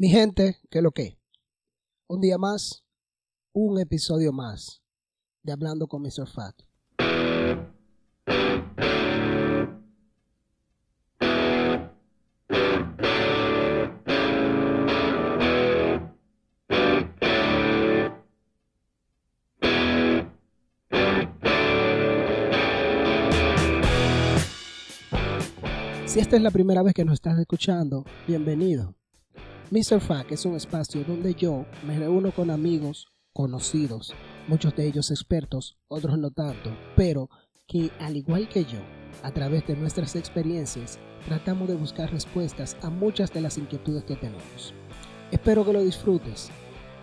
[0.00, 1.18] Mi gente, ¿qué es lo que?
[2.06, 2.84] Un día más,
[3.52, 4.80] un episodio más
[5.42, 6.28] de Hablando con Mr.
[6.28, 6.54] Fat.
[26.06, 28.94] Si esta es la primera vez que nos estás escuchando, bienvenido.
[29.70, 30.00] Mr.
[30.00, 34.14] Fact es un espacio donde yo me reúno con amigos conocidos,
[34.46, 37.28] muchos de ellos expertos, otros no tanto, pero
[37.66, 38.78] que al igual que yo,
[39.22, 44.16] a través de nuestras experiencias, tratamos de buscar respuestas a muchas de las inquietudes que
[44.16, 44.72] tenemos.
[45.32, 46.48] Espero que lo disfrutes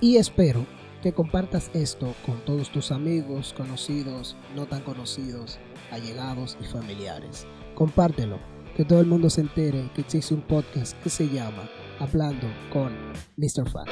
[0.02, 0.66] y espero
[1.04, 5.60] que compartas esto con todos tus amigos, conocidos, no tan conocidos,
[5.92, 7.46] allegados y familiares.
[7.76, 8.40] Compártelo,
[8.76, 12.94] que todo el mundo se entere que existe un podcast que se llama Hablando con
[13.38, 13.70] Mr.
[13.70, 13.88] Fat.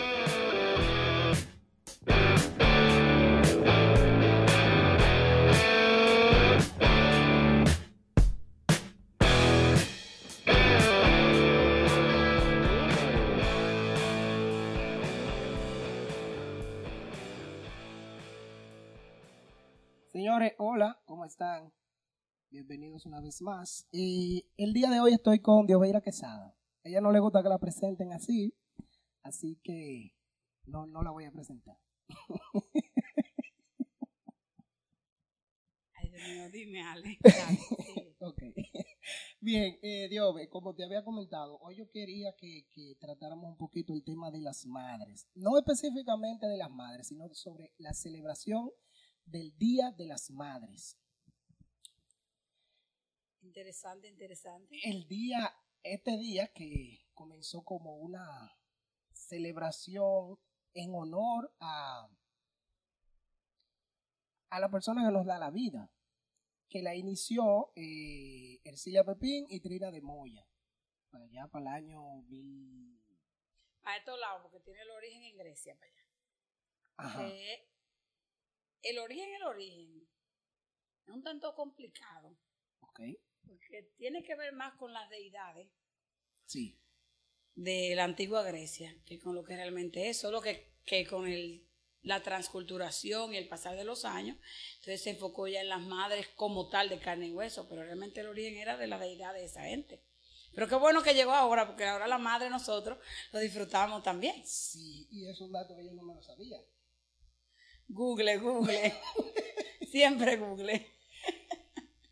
[20.12, 21.72] Señores, hola, ¿cómo están?
[22.50, 23.88] Bienvenidos una vez más.
[23.92, 26.54] Y el día de hoy estoy con Dioveira Quesada.
[26.84, 28.54] A ella no le gusta que la presenten así,
[29.22, 30.14] así que
[30.66, 31.78] no, no la voy a presentar.
[35.96, 37.18] Ay, Dios mío, dime, Ale.
[38.20, 38.44] ok.
[39.40, 43.94] Bien, eh, Diove, como te había comentado, hoy yo quería que, que tratáramos un poquito
[43.94, 45.28] el tema de las madres.
[45.36, 48.72] No específicamente de las madres, sino sobre la celebración
[49.26, 50.98] del Día de las Madres.
[53.42, 54.80] Interesante, interesante.
[54.84, 58.58] El día, este día que comenzó como una
[59.12, 60.40] celebración
[60.74, 62.10] en honor a,
[64.50, 65.92] a la persona que nos da la vida,
[66.70, 70.48] que la inició eh, Ercilia Pepín y Trina de Moya,
[71.12, 73.00] para allá para el año mil...
[73.84, 76.04] A estos lados, porque tiene el origen en Grecia, para allá.
[76.96, 77.32] Ajá.
[78.82, 80.08] El origen, el origen,
[81.06, 82.38] es un tanto complicado,
[82.80, 83.00] Ok,
[83.46, 85.70] porque tiene que ver más con las deidades
[86.46, 86.80] sí,
[87.56, 91.68] de la antigua Grecia que con lo que realmente es, solo que, que con el,
[92.04, 94.38] la transculturación y el pasar de los años,
[94.76, 98.22] entonces se enfocó ya en las madres como tal de carne y hueso, pero realmente
[98.22, 100.04] el origen era de la deidad de esa gente.
[100.54, 103.00] Pero qué bueno que llegó ahora, porque ahora la madre nosotros
[103.32, 104.46] lo disfrutamos también.
[104.46, 106.60] sí, y es un dato que yo no me lo sabía.
[107.88, 108.94] Google, Google.
[109.92, 110.93] Siempre Google.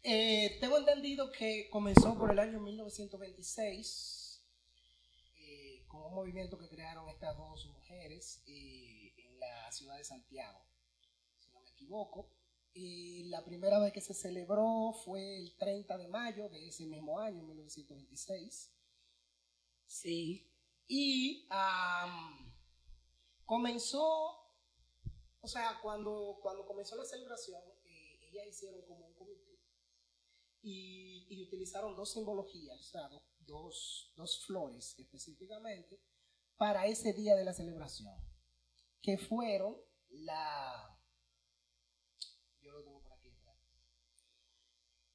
[0.03, 4.43] Eh, tengo entendido que comenzó por el año 1926
[5.35, 10.59] eh, con un movimiento que crearon estas dos mujeres eh, en la ciudad de Santiago,
[11.37, 12.31] si no me equivoco.
[12.73, 17.19] Y la primera vez que se celebró fue el 30 de mayo de ese mismo
[17.19, 18.71] año, 1926.
[19.85, 20.51] Sí.
[20.87, 21.47] Y
[23.45, 24.01] comenzó,
[25.41, 29.60] o sea, cuando, cuando comenzó la celebración, eh, ellas hicieron como un comité
[30.61, 32.91] y, utilizaron dos simbologías,
[33.39, 34.13] dos,
[34.45, 35.99] flores específicamente,
[36.57, 38.13] para ese día de la celebración,
[39.01, 39.75] que fueron
[40.09, 40.97] la...
[42.61, 43.27] Por aquí.
[43.27, 43.57] espera.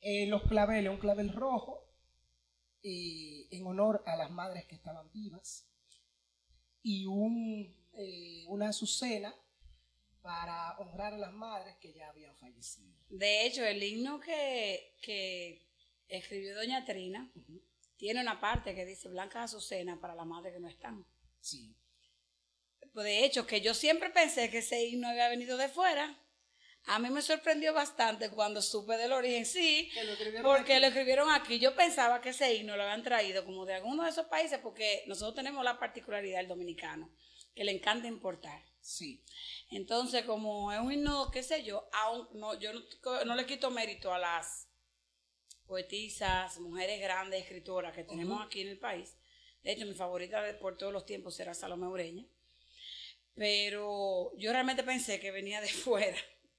[0.00, 1.86] Eh, los claveles, un clavel rojo,
[2.82, 5.68] eh, en honor a las madres que estaban vivas,
[6.82, 9.34] y un, eh, una azucena
[10.26, 12.92] para honrar a las madres que ya habían fallecido.
[13.08, 15.62] De hecho, el himno que, que
[16.08, 17.30] escribió Doña Trina
[17.96, 21.06] tiene una parte que dice Blanca Azucena para la madre que no están.
[21.40, 21.76] Sí,
[23.02, 26.18] de hecho, que yo siempre pensé que ese himno había venido de fuera.
[26.88, 30.80] A mí me sorprendió bastante cuando supe del origen, sí, lo porque aquí.
[30.80, 31.58] lo escribieron aquí.
[31.58, 35.02] Yo pensaba que ese himno lo habían traído como de alguno de esos países, porque
[35.06, 37.10] nosotros tenemos la particularidad del dominicano,
[37.54, 38.62] que le encanta importar.
[38.86, 39.24] Sí,
[39.70, 43.70] Entonces, como es un himno, qué sé yo, aún no, yo no, no le quito
[43.70, 44.68] mérito a las
[45.66, 49.16] poetisas, mujeres grandes, escritoras que tenemos aquí en el país.
[49.62, 52.24] De hecho, mi favorita por todos los tiempos será Salomé Ureña.
[53.34, 56.18] Pero yo realmente pensé que venía de fuera.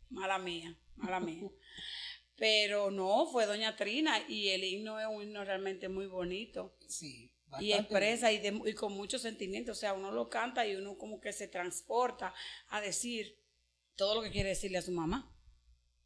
[0.09, 1.50] Mala mía, mala mía.
[2.35, 7.33] Pero no, fue Doña Trina y el himno es un himno realmente muy bonito sí.
[7.59, 9.71] Y expresa y, de- y con mucho sentimiento.
[9.71, 12.33] O sea, uno lo canta y uno como que se transporta
[12.69, 13.38] a decir
[13.95, 15.33] todo lo que quiere decirle a su mamá.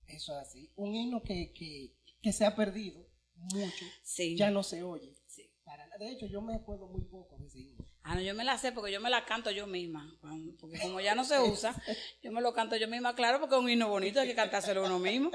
[0.07, 0.71] Eso es así.
[0.75, 4.35] Un himno que, que, que se ha perdido mucho, Sí.
[4.38, 5.15] ya no se oye.
[5.27, 5.51] Sí.
[5.63, 5.97] Para nada.
[6.05, 7.88] De hecho, yo me acuerdo muy poco de ese himno.
[8.03, 10.17] Ah, no, yo me la sé porque yo me la canto yo misma.
[10.59, 11.75] Porque como ya no se usa,
[12.23, 14.83] yo me lo canto yo misma, claro, porque es un himno bonito, hay que cantárselo
[14.85, 15.31] uno mismo.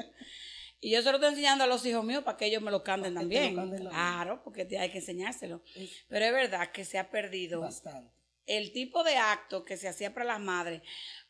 [0.81, 2.83] Y yo se lo estoy enseñando a los hijos míos para que ellos me lo
[2.85, 3.55] canten lo también.
[3.57, 3.87] canten.
[3.89, 5.63] Claro, porque hay que enseñárselo.
[6.09, 8.13] Pero es verdad que se ha perdido bastante.
[8.47, 10.83] el tipo de acto que se hacía para las madres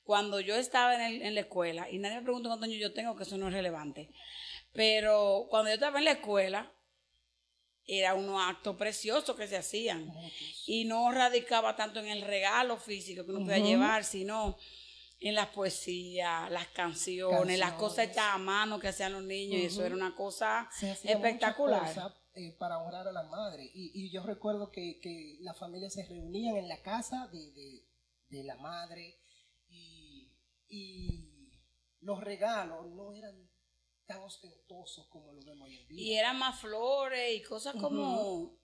[0.03, 2.93] cuando yo estaba en, el- en la escuela, y nadie me pregunta cuántos años yo
[2.93, 4.11] tengo, que eso no es relevante,
[4.73, 6.73] pero cuando yo estaba en la escuela,
[7.87, 10.07] era unos actos preciosos que se hacían.
[10.07, 10.65] Muchos.
[10.67, 14.59] Y no radicaba tanto en el regalo físico que uno podía llevar, sino
[15.21, 18.11] en las poesías, las canciones, las cosas Canciones.
[18.17, 20.69] hechas a mano que hacían los niños, y eso era una cosa
[21.05, 21.87] espectacular.
[21.87, 23.65] cosas, eh, para honrar a la madre.
[23.75, 27.83] Y, y yo recuerdo que, que las familias se reunían en la casa de, de-
[28.29, 29.19] de la madre
[29.69, 30.33] y,
[30.69, 31.31] y
[32.01, 33.49] los regalos no eran
[34.05, 36.21] tan ostentosos como lo vemos hoy en Y día.
[36.21, 38.59] eran más flores y cosas como,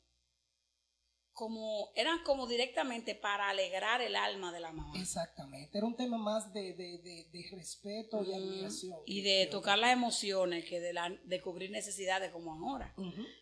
[1.35, 4.93] como, eran como directamente para alegrar el alma de la mamá.
[5.01, 8.99] Exactamente, era un tema más de, de- de- de respeto y admiración.
[9.07, 12.95] Y de tocar las emociones que de, la, de cubrir necesidades como ahora.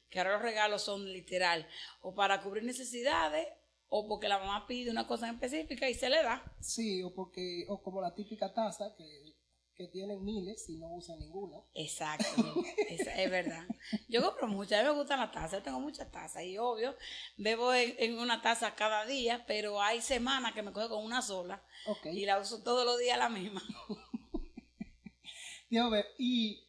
[0.08, 1.66] Que ahora los regalos son literal.
[2.00, 3.46] O para cubrir necesidades
[3.88, 6.44] o porque la mamá pide una cosa en específica y se le da.
[6.60, 9.29] Sí, o, porque, o como la típica taza que,
[9.80, 11.56] que tienen miles y no usan ninguna.
[11.74, 12.26] Exacto,
[12.90, 13.64] es, es verdad.
[14.08, 16.94] Yo compro muchas, a mí me gustan las tazas, yo tengo muchas tazas y obvio,
[17.38, 21.22] bebo en, en una taza cada día, pero hay semanas que me cojo con una
[21.22, 21.64] sola
[22.12, 23.62] y la uso todos los días la misma.
[25.70, 26.66] Diego, ve, ¿y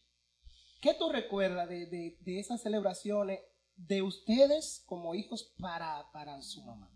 [0.79, 3.41] qué tú recuerdas de, de- de esas celebraciones
[3.75, 6.89] de ustedes como hijos para, para su mamá?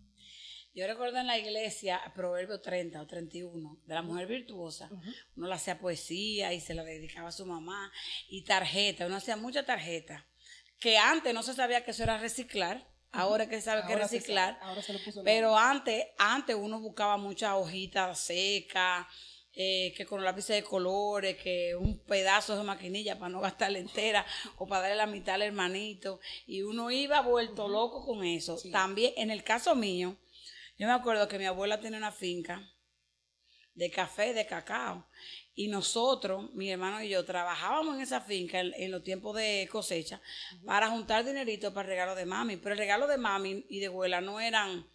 [0.76, 4.90] Yo recuerdo en la iglesia, Proverbio 30 o 31, de la mujer virtuosa,
[5.38, 7.90] uno le hacía poesía y se la dedicaba a su mamá,
[8.28, 10.28] y tarjeta, uno hacía mucha tarjeta,
[10.78, 14.04] que antes no se sabía que eso era reciclar, ahora que se sabe que Ahora
[14.04, 19.08] reciclar, ahora se le puso Pero antes, antes uno buscaba muchas hojitas secas,
[19.54, 24.26] eh, que con lápices de colores, que un pedazo de maquinilla para no gastarla entera
[24.58, 26.20] o para darle la mitad al hermanito.
[26.46, 28.58] Y uno iba vuelto loco con eso.
[28.58, 28.70] Sí.
[28.72, 30.18] También, en el caso mío,
[30.78, 32.62] yo me acuerdo que mi abuela tenía una finca
[33.74, 35.08] de café, de cacao.
[35.54, 39.68] Y nosotros, mi hermano y yo, trabajábamos en esa finca en, en los tiempos de
[39.72, 40.22] cosecha
[40.66, 42.58] para juntar dinerito para el regalo de mami.
[42.58, 44.86] Pero el regalo de mami y de abuela no eran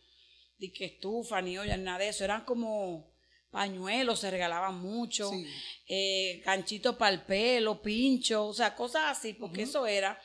[0.58, 3.10] de que estufa ni olla ni nada de eso, eran como
[3.50, 5.46] pañuelos, se regalaban mucho, Sí.
[5.88, 10.20] eh, ganchitos para el pelo, pinchos, o sea, cosas así, porque eso era,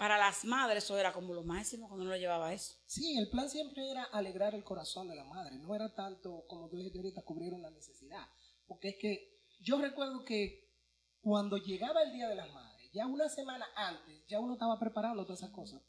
[0.00, 2.74] para las madres, eso era como lo máximo cuando uno lo llevaba eso.
[2.86, 6.70] Sí, el plan siempre era alegrar el corazón de la madre, no era tanto, como
[6.70, 8.26] tú dijiste ahorita, cubrir una necesidad.
[8.66, 10.72] Porque es que yo recuerdo que
[11.20, 15.26] cuando llegaba el Día de las Madres, ya una semana antes, ya uno estaba preparando
[15.26, 15.82] todas esas cosas.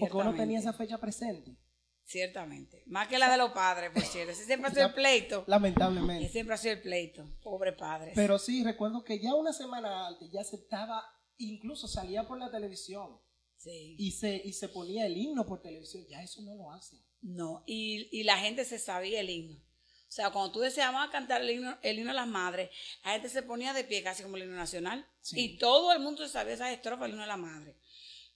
[0.00, 1.56] Porque uno tenía esa fecha presente,
[2.02, 2.82] Ciertamente.
[2.86, 4.32] Más que la de los padres, por cierto.
[4.32, 5.42] Ese siempre ha sido el pleito.
[5.42, 6.28] Ese lamentablemente.
[6.28, 7.24] siempre ha sido el pleito.
[7.42, 8.12] Pobre padre.
[8.14, 11.04] Pero sí, recuerdo que ya una semana antes ya se estaba,
[11.36, 13.20] incluso salía por la televisión
[13.66, 13.96] Sí.
[13.98, 17.00] y se, y se ponía el himno por televisión, ya eso no lo hacen.
[17.22, 19.56] No, y, y la gente se sabía el himno.
[19.58, 22.70] O sea, cuando tú decías, vamos a cantar el himno, el himno a las madres,
[23.04, 25.04] la gente se ponía de pie casi como el himno nacional.
[25.20, 25.40] Sí.
[25.40, 27.76] Y todo el mundo se sabía esas estrofas del himno a la madre.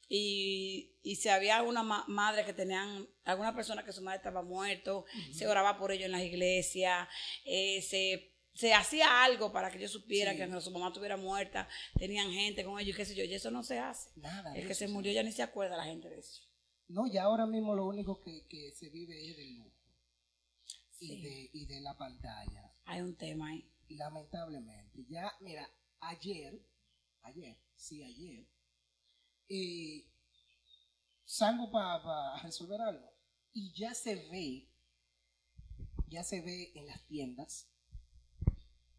[0.08, 4.42] Y, y si había alguna ma- madre que tenían, alguna persona que su madre estaba
[4.42, 7.06] muerto, se oraba por ellos en las iglesias,
[7.44, 10.38] eh, se, se hacía algo para que ellos supieran Sí.
[10.40, 13.32] que cuando su mamá estuviera muerta, tenían gente con ellos, y qué sé yo, y
[13.34, 14.10] eso no se hace.
[14.16, 14.54] Nada.
[14.56, 16.42] El que se murió ya ni se acuerda la gente de eso.
[16.88, 19.70] No, ya ahora mismo lo único que, que se vive es del lujo
[20.98, 21.22] y, Sí.
[21.22, 22.74] de, y de la pantalla.
[22.84, 23.66] Hay un tema ahí.
[23.90, 25.04] Lamentablemente.
[25.08, 25.68] Ya, mira,
[26.00, 26.60] ayer,
[27.22, 28.46] ayer, sí, ayer,
[29.48, 30.06] eh,
[31.24, 33.12] salgo para resolver algo
[33.52, 34.68] y ya se ve,
[36.08, 37.68] ya se ve en las tiendas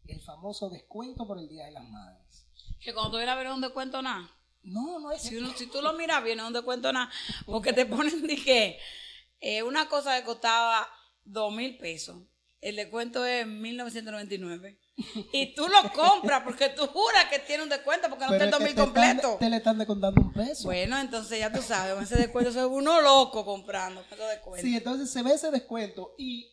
[0.06, 2.46] el famoso descuento por el Día de las Madres.
[2.80, 4.28] Que cuando tú vienes a ver un descuento nada.
[4.62, 7.10] No, no es Si, uno- si tú lo miras bien, no es un descuento nada.
[7.46, 8.78] Porque te ponen que
[9.40, 10.88] eh, una cosa que costaba
[11.24, 12.22] dos mil pesos,
[12.60, 14.78] el descuento es 1999.
[15.32, 18.50] Y tú lo compras porque tú juras que tiene un descuento porque no está el
[18.50, 19.36] es que 2000 te están- completo.
[19.38, 20.64] te le están descontando un peso.
[20.64, 24.60] Bueno, entonces ya tú sabes, con ese descuento ve uno loco comprando esos descuentos.
[24.68, 26.52] Sí, entonces se ve ese descuento y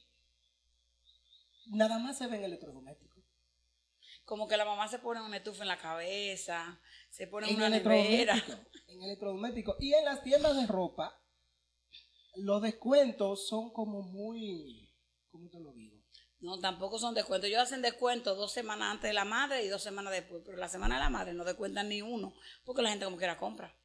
[1.68, 3.09] nada más se ven electrodomésticos.
[4.30, 7.68] Como que la mamá se pone una estufa en la cabeza, se pone En una
[7.68, 8.36] nevera.
[8.88, 9.76] En electrodomésticos.
[9.80, 11.20] Y en las tiendas de ropa,
[12.36, 14.88] los descuentos son como muy,
[15.32, 15.98] ¿cómo te lo digo?
[16.42, 17.50] No, tampoco son descuentos.
[17.50, 20.44] Ellos hacen descuentos dos semanas antes de la madre y dos semanas después.
[20.46, 22.36] Pero la semana de la madre no descuentan ni uno.
[22.66, 23.76] Porque la gente como quiera compra.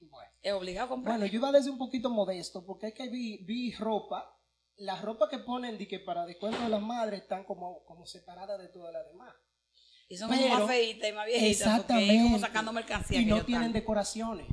[0.00, 0.32] Bueno.
[0.42, 1.18] Es obligado a comprar.
[1.18, 4.34] Bueno, yo iba a decir un poquito modesto, porque es que vi, vi ropa
[4.78, 8.58] las ropas que ponen de que para descuento de las madres están como, como separadas
[8.58, 9.34] de todas las demás.
[10.08, 12.16] Y son como más feitas y más viejitas porque Exactamente.
[12.16, 13.20] es como sacando mercancía.
[13.20, 14.46] Y que no tienen decoraciones.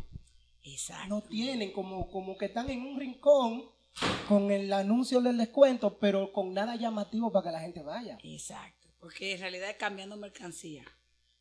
[0.64, 1.08] Exacto.
[1.08, 3.70] No tienen, como, como que están en un rincón
[4.28, 8.18] con el anuncio del descuento, pero con nada llamativo para que la gente vaya.
[8.24, 8.90] Exacto.
[9.00, 10.84] Porque en realidad es cambiando mercancía.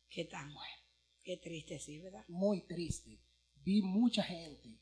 [0.07, 0.75] Qué tan bueno.
[1.23, 2.23] Qué triste, sí, ¿verdad?
[2.27, 3.19] Muy triste.
[3.63, 4.79] Vi mucha gente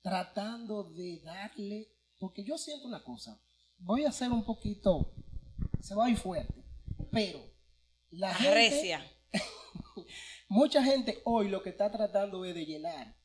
[0.00, 3.40] tratando de darle, porque yo siento una cosa,
[3.78, 5.12] voy a hacer un poquito,
[5.80, 6.64] se va a ir fuerte,
[7.10, 7.40] pero
[8.10, 9.12] la gente, Recia.
[10.48, 13.16] mucha gente hoy lo que está tratando es de llenar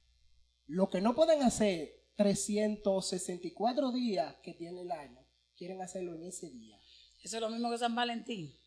[0.71, 5.19] lo que no pueden hacer 364 días que tiene el año,
[5.57, 6.79] quieren hacerlo en ese día.
[7.21, 8.57] Eso es lo mismo que San Valentín.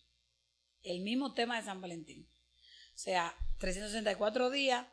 [0.83, 2.29] El mismo tema de San Valentín.
[2.95, 4.87] O sea, 364 días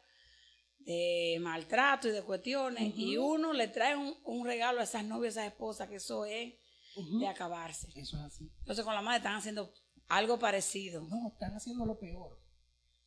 [0.80, 2.94] de maltrato y de cuestiones.
[2.96, 6.26] Y uno le trae un, un regalo a esas novias, a esas esposas, que eso
[6.26, 6.54] es
[6.96, 7.90] de acabarse.
[7.96, 8.52] Eso es así.
[8.60, 9.74] Entonces con la madre están haciendo
[10.12, 11.02] algo parecido.
[11.04, 12.38] No, están haciendo lo peor.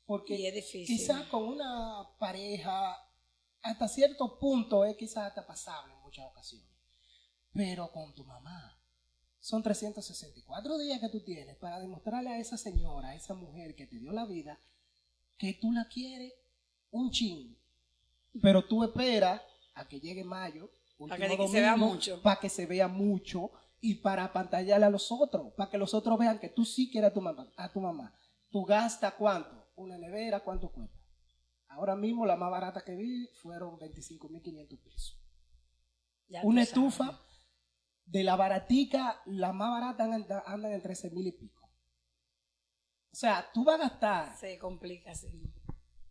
[0.06, 0.96] Porque Y es difícil.
[0.96, 2.96] quizás con una pareja,
[3.62, 6.68] hasta cierto punto es quizás hasta pasable en muchas ocasiones.
[7.52, 8.78] Pero con tu mamá,
[9.38, 13.86] son 364 días que tú tienes para demostrarle a esa señora, a esa mujer que
[13.86, 14.58] te dio la vida,
[15.36, 16.32] que tú la quieres
[16.90, 17.58] un chin.
[18.40, 19.40] Pero tú esperas
[19.74, 22.22] a que llegue mayo, Para que se vea mucho.
[22.22, 23.50] Para que se vea mucho
[23.86, 27.10] y para pantallarle a los otros, para que los otros vean que tú sí quieres
[27.10, 27.52] a tu mamá.
[27.54, 28.14] A tu mamá.
[28.48, 29.68] ¿Tú gastas cuánto?
[29.76, 30.98] Una nevera, ¿cuánto cuesta?
[31.68, 35.20] Ahora mismo la más barata que vi fueron 25.500 pesos.
[36.28, 36.68] Ya Una sabes.
[36.68, 37.20] estufa
[38.06, 41.62] de la baratica, la más barata anda, andan en 13 mil y pico.
[43.12, 45.28] O sea, tú vas a gastar Se complica, sí.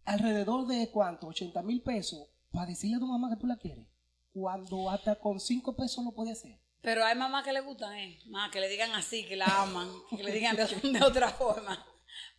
[0.05, 3.87] alrededor de cuánto, 80 mil pesos para decirle a tu mamá que tú la quieres.
[4.31, 6.62] Cuando hasta con 5 pesos lo puede hacer.
[6.83, 8.19] Pero hay mamás que le gustan, ¿eh?
[8.27, 10.65] Más que le digan así, que la aman, que le digan de,
[10.99, 11.83] de otra forma.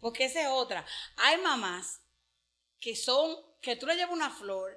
[0.01, 0.87] Porque esa es otra.
[1.17, 2.01] Hay mamás
[2.79, 4.71] que son, que tú le llevas una flor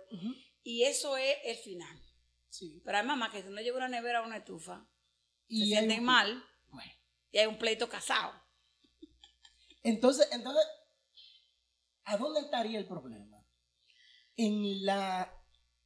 [0.64, 2.02] y eso es el final.
[2.50, 2.82] Sí.
[2.86, 4.88] Pero hay mamás que tú le llevas una nevera o una estufa,
[5.50, 6.92] Y se sienten un- mal Bueno.
[7.32, 8.34] y hay un pleito casado.
[9.84, 10.64] Entonces, entonces,
[12.06, 13.44] ¿a dónde estaría el problema?
[14.38, 15.34] En la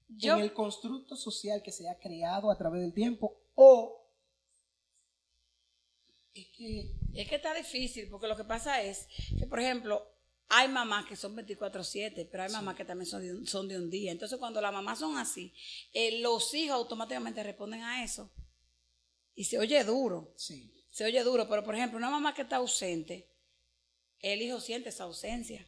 [0.08, 3.98] Yo- en el constructo social que se ha creado a través del tiempo o
[6.34, 10.08] es que Es que está difícil, porque lo que pasa es que, por ejemplo,
[10.48, 13.78] hay mamás que son 24/7, pero hay mamás que también son de, un, son de
[13.78, 14.12] un día.
[14.12, 15.54] Entonces, cuando las mamás son así,
[15.94, 18.32] eh, los hijos automáticamente responden a eso.
[19.36, 22.58] Y se oye duro, sí, se oye duro, pero por ejemplo, una mamá que está
[22.58, 23.30] ausente,
[24.20, 25.68] el hijo siente esa ausencia.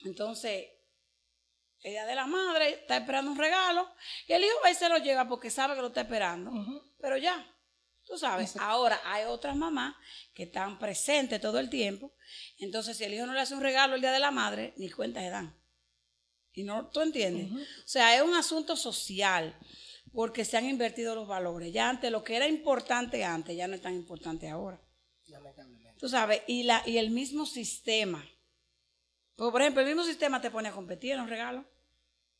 [0.00, 0.68] Entonces,
[1.82, 3.88] el día de la madre está esperando un regalo
[4.26, 6.52] y el hijo va y se lo lleva porque sabe que lo está esperando.
[7.00, 7.46] Pero ya,
[8.04, 8.56] tú sabes.
[8.56, 9.94] Ahora hay otras mamás
[10.34, 12.12] que están presentes todo el tiempo.
[12.58, 14.90] Entonces, si el hijo no le hace un regalo el día de la madre, ni
[14.90, 15.56] cuenta se dan.
[16.52, 17.52] Y no, ¿tú entiendes?
[17.52, 19.56] O sea, es un asunto social
[20.12, 21.72] porque se han invertido los valores.
[21.72, 24.80] Ya antes, lo que era importante antes, ya no es tan importante ahora.
[25.28, 26.00] lamentablemente.
[26.00, 28.28] Tú sabes, y, la, y el mismo sistema.
[29.38, 31.64] Porque, por ejemplo, el mismo sistema te pone a competir en un regalo.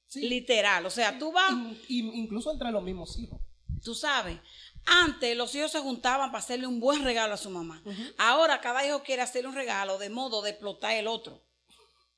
[0.08, 0.28] Sí.
[0.28, 0.84] Literal.
[0.84, 3.40] O sea, tú vas, In- in- incluso entre los mismos hijos.
[3.84, 4.36] tú sabes,
[4.84, 7.80] antes los hijos se juntaban para hacerle un buen regalo a su mamá.
[8.18, 11.44] Ahora cada hijo quiere hacerle un regalo de modo de explotar el otro.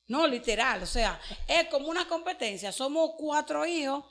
[0.07, 0.83] No, literal.
[0.83, 2.73] O sea, es como una competencia.
[2.73, 4.05] Somos cuatro hijos.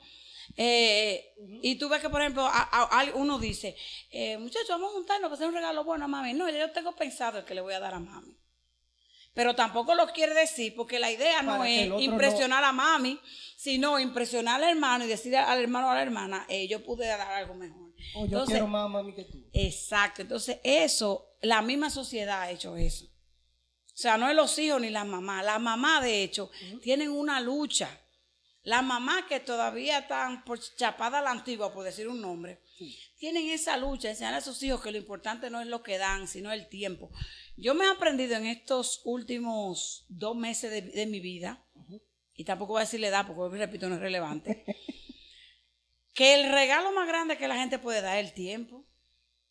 [0.56, 3.76] eh, Y tú ves que, por ejemplo, a- a- a- uno dice,
[4.10, 6.32] eh, muchachos, vamos a juntarnos para hacer un regalo bueno a mami.
[6.34, 8.36] No, yo tengo pensado el que le voy a dar a mami.
[9.32, 13.20] Pero tampoco lo quiere decir porque la idea no Para es impresionar a mami,
[13.56, 17.06] sino impresionar al hermano y decir al hermano o a la hermana, eh, yo pude
[17.06, 17.92] dar algo mejor.
[18.14, 19.38] O yo Entonces, quiero más mami que tú.
[19.52, 20.22] Exacto.
[20.22, 23.06] Entonces, eso, la misma sociedad ha hecho eso.
[23.06, 25.44] O sea, no es los hijos ni las mamás.
[25.44, 26.50] Las mamás, de hecho,
[26.82, 28.00] tienen una lucha.
[28.62, 32.62] Las mamás que todavía están por chapada a la antigua, por decir un nombre,
[33.18, 36.28] tienen esa lucha, enseñar a sus hijos que lo importante no es lo que dan,
[36.28, 37.10] sino el tiempo.
[37.60, 41.62] Yo me he aprendido en estos últimos dos meses de, de mi vida,
[42.32, 44.64] y tampoco voy a decir la edad, porque repito, no es relevante,
[46.14, 48.86] que el regalo más grande que la gente puede dar es el tiempo.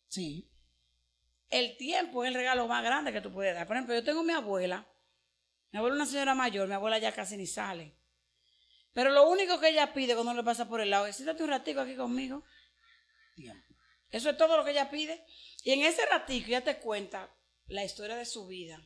[0.08, 0.50] Sí.
[1.50, 3.68] El tiempo es el regalo más grande que tú puedes dar.
[3.68, 4.88] Por ejemplo, yo tengo mi abuela.
[5.70, 7.96] Mi abuela es una señora mayor, mi abuela ya casi ni sale.
[8.92, 11.50] Pero lo único que ella pide cuando le pasa por el lado es siéntate un
[11.50, 12.42] ratico aquí conmigo.
[13.36, 13.72] Tiempo.
[14.10, 15.24] Eso es todo lo que ella pide.
[15.62, 17.32] Y en ese ratico ella te cuenta
[17.70, 18.80] la historia de su vida.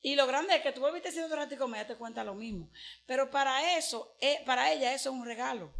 [0.00, 2.70] Y lo grande es que tú volviste siendo ratico, ella te cuenta lo mismo.
[3.06, 5.72] Pero para eso, eh, para ella eso es un regalo.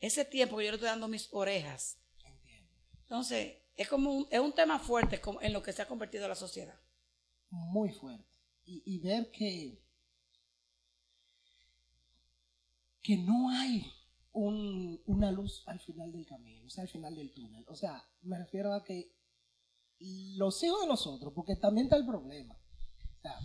[0.00, 1.98] Ese tiempo que yo le estoy dando mis orejas.
[3.02, 6.34] Entonces, es como un, es un tema fuerte en lo que se ha convertido la
[6.34, 6.78] sociedad.
[7.50, 8.24] muy fuerte.
[8.66, 9.78] Y, y ver que,
[13.02, 13.90] que no hay
[14.32, 17.64] un- una luz al final del camino, o sea, al final del túnel.
[17.68, 19.12] O sea, me refiero a que
[20.00, 22.54] los hijos de nosotros, porque también está el problema.
[22.54, 23.38] O sea,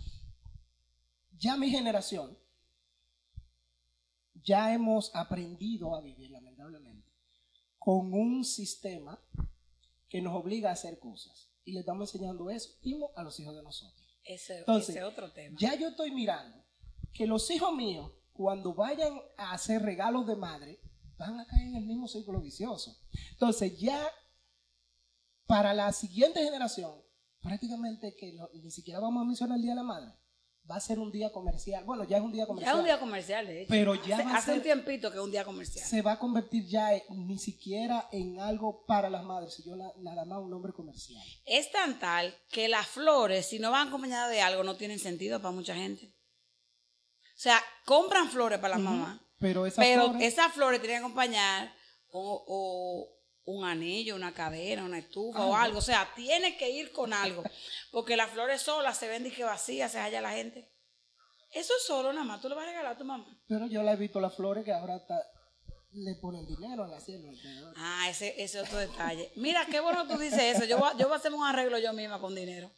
[1.38, 2.36] ya mi generación,
[4.42, 7.08] ya hemos aprendido a vivir, lamentablemente,
[7.78, 9.18] con un sistema
[10.08, 11.50] que nos obliga a hacer cosas.
[11.64, 14.18] Y le estamos enseñando eso mismo a los hijos de nosotros.
[14.24, 15.56] Ese, Entonces, ese es otro tema.
[15.58, 16.62] Ya yo estoy mirando
[17.12, 20.80] que los hijos míos, cuando vayan a hacer regalos de madre,
[21.16, 22.98] van a caer en el mismo círculo vicioso.
[23.32, 24.06] Entonces, ya
[25.50, 26.92] para la siguiente generación,
[27.42, 30.12] prácticamente que no- ni siquiera vamos a mencionar el Día de la Madre,
[30.70, 31.82] va a ser un día comercial.
[31.84, 32.74] Bueno, ya es un día Ya comercial.
[32.74, 33.68] es un día comercial, de hecho.
[33.70, 35.84] Pero ya hace, va a hace un ser- tiempito que es un día comercial.
[35.84, 39.92] Se va a convertir ya en- ni siquiera en algo para las madres, sino na-
[39.98, 41.20] nada más un nombre comercial.
[41.44, 45.40] Es tan tal que las flores, si no van acompañadas de algo, no tienen sentido
[45.42, 46.14] para mucha gente.
[47.34, 51.04] O sea, compran flores para la mamá, Pero esas pero flores- esas flores tienen que
[51.06, 51.74] acompañar
[52.12, 55.78] o, o un anillo, una cadena, una estufa o algo.
[55.78, 57.42] O sea, tiene que ir con algo.
[57.90, 60.70] Porque las flores solas se ven y que vacías, se halla la gente.
[61.52, 63.26] Eso es solo nada más, tú le vas a regalar a tu mamá.
[63.48, 65.20] Pero yo la he visto las flores que ahora está-
[65.92, 67.74] le ponen dinero en la alrededor.
[67.76, 69.32] Ah, ese ese otro detalle.
[69.34, 70.64] Mira, qué bueno tú dices eso.
[70.64, 72.70] Yo voy, a- yo voy a hacer un arreglo yo misma con dinero.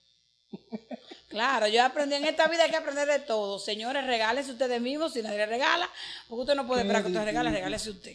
[1.29, 3.59] Claro, yo aprendí en esta vida hay que aprender de todo.
[3.59, 5.89] Señores, regálense ustedes mismos si nadie le regala.
[6.29, 8.15] Porque usted no puede esperar que usted regale, regálese usted.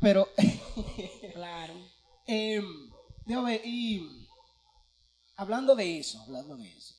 [0.00, 0.28] Pero,
[1.36, 1.74] Claro.
[2.26, 2.62] eh,
[3.26, 4.26] ver, y
[5.36, 6.94] hablando de eso, hablando de eso,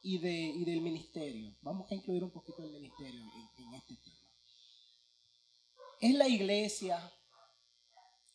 [0.00, 4.16] y, de, y del ministerio, vamos a incluir un poquito el ministerio en, este tema.
[6.00, 7.12] ¿Es la iglesia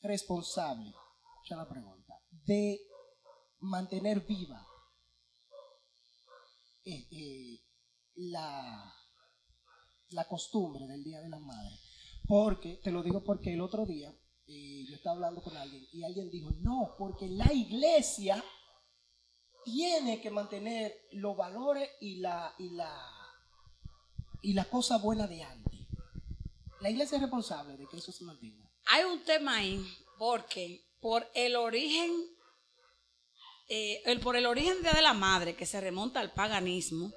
[0.03, 0.93] responsable,
[1.49, 2.13] ya la pregunta,
[2.45, 2.79] de
[3.61, 4.63] mantener viva
[6.85, 7.59] eh, eh,
[8.13, 8.93] la,
[10.09, 11.79] la costumbre del Día de la Madre?
[12.27, 14.13] Porque, te lo digo porque el otro día
[14.49, 18.43] eh, yo estaba hablando con alguien y alguien dijo, no, porque la iglesia
[19.63, 22.91] tiene que mantener los valores y la, y la,
[24.41, 25.79] y la cosa buena de antes.
[26.81, 28.67] La iglesia es responsable de que eso se mantenga.
[28.87, 29.85] Hay un tema ahí
[30.17, 32.09] porque por el origen,
[33.67, 37.11] eh, el, por el origen de la Madre que se remonta al paganismo,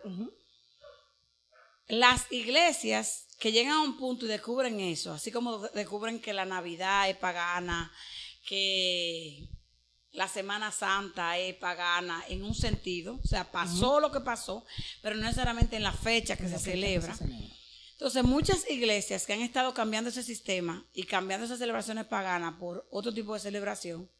[1.88, 6.44] las iglesias que llegan a un punto y descubren eso, así como descubren que la
[6.44, 7.92] Navidad es pagana,
[8.46, 9.48] que
[10.12, 14.64] la Semana Santa es pagana en un sentido, o sea, pasó lo que pasó,
[15.00, 17.12] pero no necesariamente en la fecha que La se fecha que celebra.
[17.16, 17.46] se celebra.
[17.92, 22.86] Entonces, muchas iglesias que han estado cambiando ese sistema y cambiando esas celebraciones paganas por
[22.90, 24.10] otro tipo de celebración,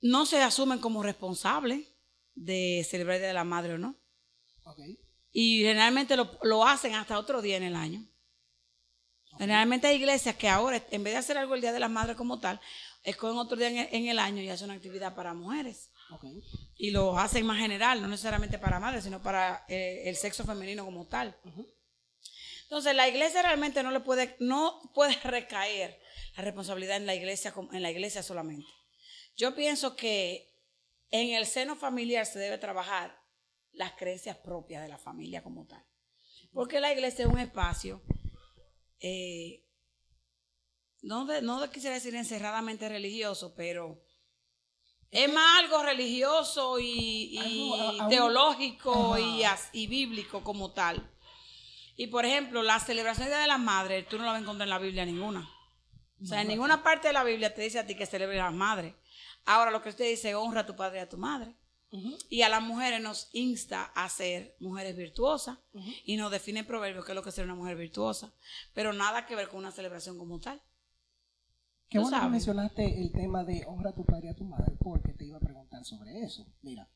[0.00, 1.86] no se asumen como responsables
[2.34, 3.96] de celebrar el Día de la Madre o no.
[4.64, 4.78] Ok.
[5.32, 8.04] Y generalmente lo, lo hacen hasta otro día en el año.
[9.38, 12.14] Generalmente hay iglesias que ahora, en vez de hacer algo el Día de la Madre
[12.14, 12.60] como tal,
[13.02, 15.90] escogen otro día en el, en el año y hacen una actividad para mujeres.
[16.76, 20.84] Y lo hacen más general, no necesariamente para madres, sino para eh, el sexo femenino
[20.84, 21.36] como tal.
[22.64, 26.00] Entonces, la iglesia realmente no le puede, no puede recaer
[26.36, 28.68] la responsabilidad en la iglesia, en la iglesia solamente.
[29.36, 30.52] Yo pienso que
[31.10, 33.19] en el seno familiar se debe trabajar
[33.80, 35.82] las creencias propias de la familia como tal.
[36.52, 38.02] Porque la iglesia es un espacio,
[39.00, 39.64] eh,
[41.02, 44.02] no, de- no quisiera decir encerradamente religioso, pero
[45.10, 49.16] es más algo religioso y, y Algo- a- a un- teológico
[49.72, 50.96] y, bíblico como tal.
[51.96, 54.42] Y por ejemplo, la celebración del Día de la Madre, tú no la vas a
[54.42, 55.48] encontrar en la Biblia ninguna.
[56.22, 58.44] O sea, en ninguna parte de la Biblia te dice a ti que celebres a
[58.44, 58.94] las madres.
[59.46, 61.56] Ahora lo que usted dice, honra a tu padre y a tu madre.
[62.28, 65.58] Y a las mujeres nos insta a ser mujeres virtuosas
[66.04, 68.32] y nos define en proverbios qué es lo que es ser una mujer virtuosa.
[68.74, 70.62] Pero nada que ver con una celebración como tal.
[71.88, 72.30] Qué bueno que sabes.
[72.30, 75.38] mencionaste el tema de honra a tu padre y a tu madre, porque te iba
[75.38, 76.46] a preguntar sobre eso.
[76.62, 76.88] Mira,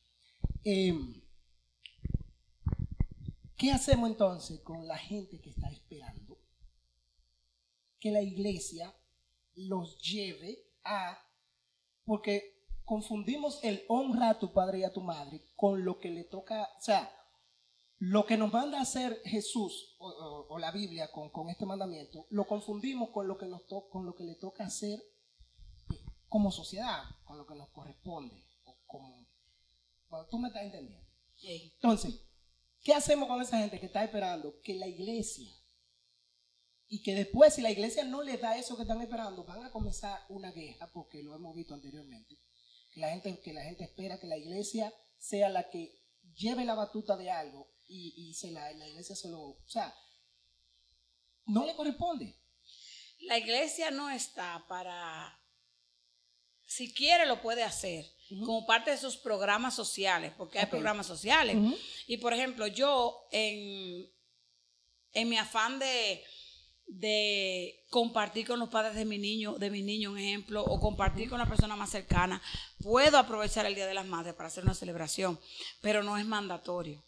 [0.62, 1.20] em,
[3.56, 6.38] ¿qué hacemos entonces con la gente que está esperando
[7.98, 8.94] que la iglesia
[9.56, 11.18] los lleve a...
[12.04, 12.53] Porque
[12.84, 16.68] confundimos el honra a tu padre y a tu madre con lo que le toca,
[16.78, 17.10] o sea,
[17.98, 21.64] lo que nos manda a hacer Jesús o, o- o la Biblia con, con este
[21.64, 24.98] mandamiento, lo confundimos con lo que nos to- con lo que le toca hacer
[25.90, 28.44] eh, como sociedad, con lo que nos corresponde.
[28.64, 29.26] o como,
[30.08, 31.06] bueno, tú me estás entendiendo.
[31.42, 32.20] Entonces,
[32.82, 35.50] ¿qué hacemos con esa gente que está esperando que la iglesia
[36.88, 39.70] y que después si la iglesia no les da eso que están esperando, van a
[39.70, 42.36] comenzar una guerra, porque lo hemos visto anteriormente,
[42.94, 45.92] la gente, que la gente espera que la iglesia sea la que
[46.34, 49.94] lleve la batuta de algo y, y se la, la iglesia se lo, o sea,
[51.46, 52.38] no le corresponde.
[53.20, 55.40] La iglesia no está para,
[56.66, 58.04] si quiere lo puede hacer,
[58.44, 61.56] como parte de sus programas sociales, porque hay programas sociales.
[62.06, 64.10] Y por ejemplo, yo en,
[65.12, 66.24] en mi afán de,
[66.86, 71.28] de compartir con los padres de mi niño, de mi niño un ejemplo, o compartir
[71.28, 72.42] con la persona más cercana,
[72.82, 75.38] puedo aprovechar el Día de las Madres para hacer una celebración,
[75.80, 77.02] pero no es mandatorio.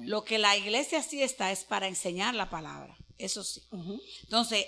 [0.00, 3.62] Lo que la iglesia sí está es para enseñar la palabra, eso sí.
[4.24, 4.66] Entonces,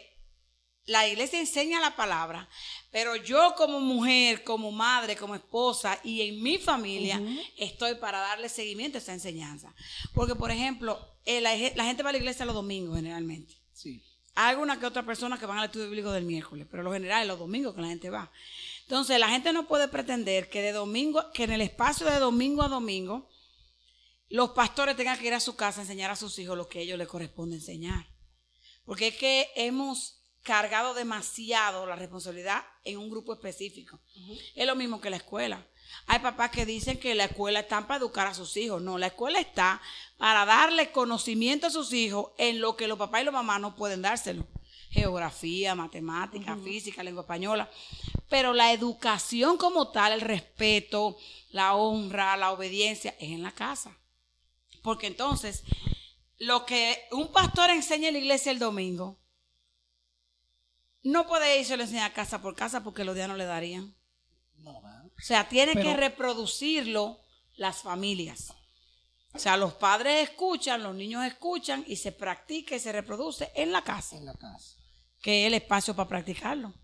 [0.86, 2.48] la iglesia enseña la palabra,
[2.90, 7.22] pero yo como mujer, como madre, como esposa y en mi familia
[7.56, 9.74] estoy para darle seguimiento a esa enseñanza.
[10.14, 13.54] Porque, por ejemplo, eh, la, la gente va a la iglesia los domingos generalmente.
[13.72, 14.02] Sí.
[14.42, 17.20] Hay alguna que otra persona que van al estudio bíblico del miércoles, pero lo general
[17.20, 18.32] es los domingos que la gente va.
[18.84, 22.62] Entonces, la gente no puede pretender que de domingo, que en el espacio de domingo
[22.62, 23.28] a domingo,
[24.30, 26.78] los pastores tengan que ir a su casa a enseñar a sus hijos lo que
[26.78, 28.06] a ellos les corresponde enseñar.
[28.86, 34.00] Porque es que hemos cargado demasiado la responsabilidad en un grupo específico.
[34.54, 35.66] Es lo mismo que la escuela.
[36.06, 38.82] Hay papás que dicen que la escuela está para educar a sus hijos.
[38.82, 39.80] No, la escuela está
[40.18, 43.76] para darle conocimiento a sus hijos en lo que los papás y los mamás no
[43.76, 44.46] pueden dárselo.
[44.90, 47.70] Geografía, matemática, física, lengua española.
[48.28, 51.16] Pero la educación como tal, el respeto,
[51.50, 53.96] la honra, la obediencia, es en la casa.
[54.82, 55.62] Porque entonces,
[56.38, 59.20] lo que un pastor enseña en la iglesia el domingo,
[61.02, 63.94] no puede irse a enseñar casa por casa porque los días no le darían.
[65.20, 67.20] O sea, tiene Pero- que reproducirlo
[67.56, 68.52] las familias.
[69.34, 73.70] O sea, los padres escuchan, los niños escuchan y se practica y se reproduce en
[73.70, 74.76] la casa, En la casa.
[75.22, 76.74] que es el espacio para practicarlo.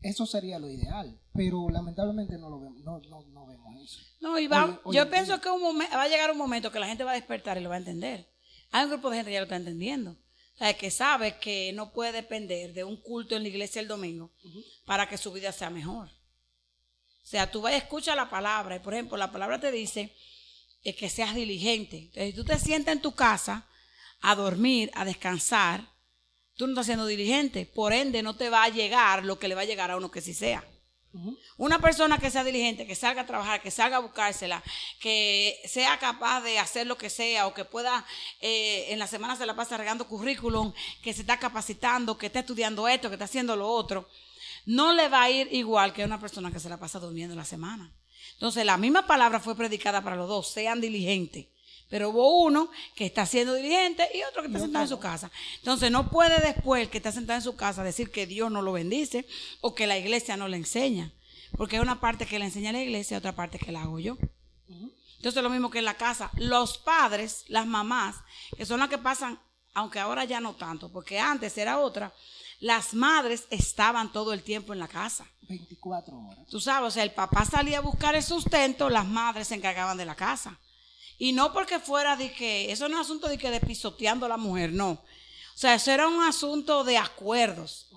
[0.00, 4.00] Eso sería lo ideal, pero lamentablemente no lo vemos, no, no, no vemos eso.
[4.20, 5.10] No, y va- Oye, oye, yo oye.
[5.10, 7.58] pienso que un momen- va a llegar un momento que la gente va a despertar
[7.58, 8.28] y lo va a entender.
[8.70, 10.12] Hay un grupo de gente que ya lo está entendiendo.
[10.54, 13.88] O sea, que sabe que no puede depender de un culto en la iglesia el
[13.88, 14.32] domingo
[14.86, 16.10] para que su vida sea mejor.
[17.22, 20.14] O sea, tú vas y escuchas la palabra y, por ejemplo, la palabra te dice
[20.82, 22.10] que seas diligente.
[22.14, 23.68] Entonces, si tú te sientas en tu casa
[24.20, 25.88] a dormir, a descansar,
[26.56, 27.66] tú no estás siendo diligente.
[27.66, 30.10] Por ende, no te va a llegar lo que le va a llegar a uno
[30.10, 30.66] que sí sea.
[31.58, 34.62] Una persona que sea diligente, que salga a trabajar, que salga a buscársela,
[34.98, 38.06] que sea capaz de hacer lo que sea o que pueda
[38.40, 42.40] eh, en la semana se la pasa regando currículum, que se está capacitando, que está
[42.40, 44.08] estudiando esto, que está haciendo lo otro,
[44.66, 47.38] no le va a ir igual que una persona que se la pasa durmiendo en
[47.38, 47.92] la semana.
[48.34, 51.46] Entonces la misma palabra fue predicada para los dos, sean diligentes.
[51.88, 55.30] Pero hubo uno que está siendo diligente y otro que está sentado en su casa.
[55.58, 58.62] Entonces no puede después el que está sentado en su casa decir que Dios no
[58.62, 59.26] lo bendice
[59.60, 61.12] o que la iglesia no le enseña.
[61.56, 63.98] Porque hay una parte que le enseña la iglesia y otra parte que la hago
[63.98, 64.16] yo.
[65.16, 66.30] Entonces lo mismo que en la casa.
[66.36, 68.16] Los padres, las mamás,
[68.56, 69.38] que son las que pasan,
[69.74, 72.12] aunque ahora ya no tanto, porque antes era otra,
[72.62, 75.26] las madres estaban todo el tiempo en la casa.
[75.48, 76.46] 24 horas.
[76.48, 79.96] Tú sabes, o sea, el papá salía a buscar el sustento, las madres se encargaban
[79.96, 80.60] de la casa.
[81.18, 84.28] Y no porque fuera de que, eso no es asunto de que de pisoteando a
[84.28, 84.90] la mujer, no.
[84.90, 87.90] O sea, eso era un asunto de acuerdos.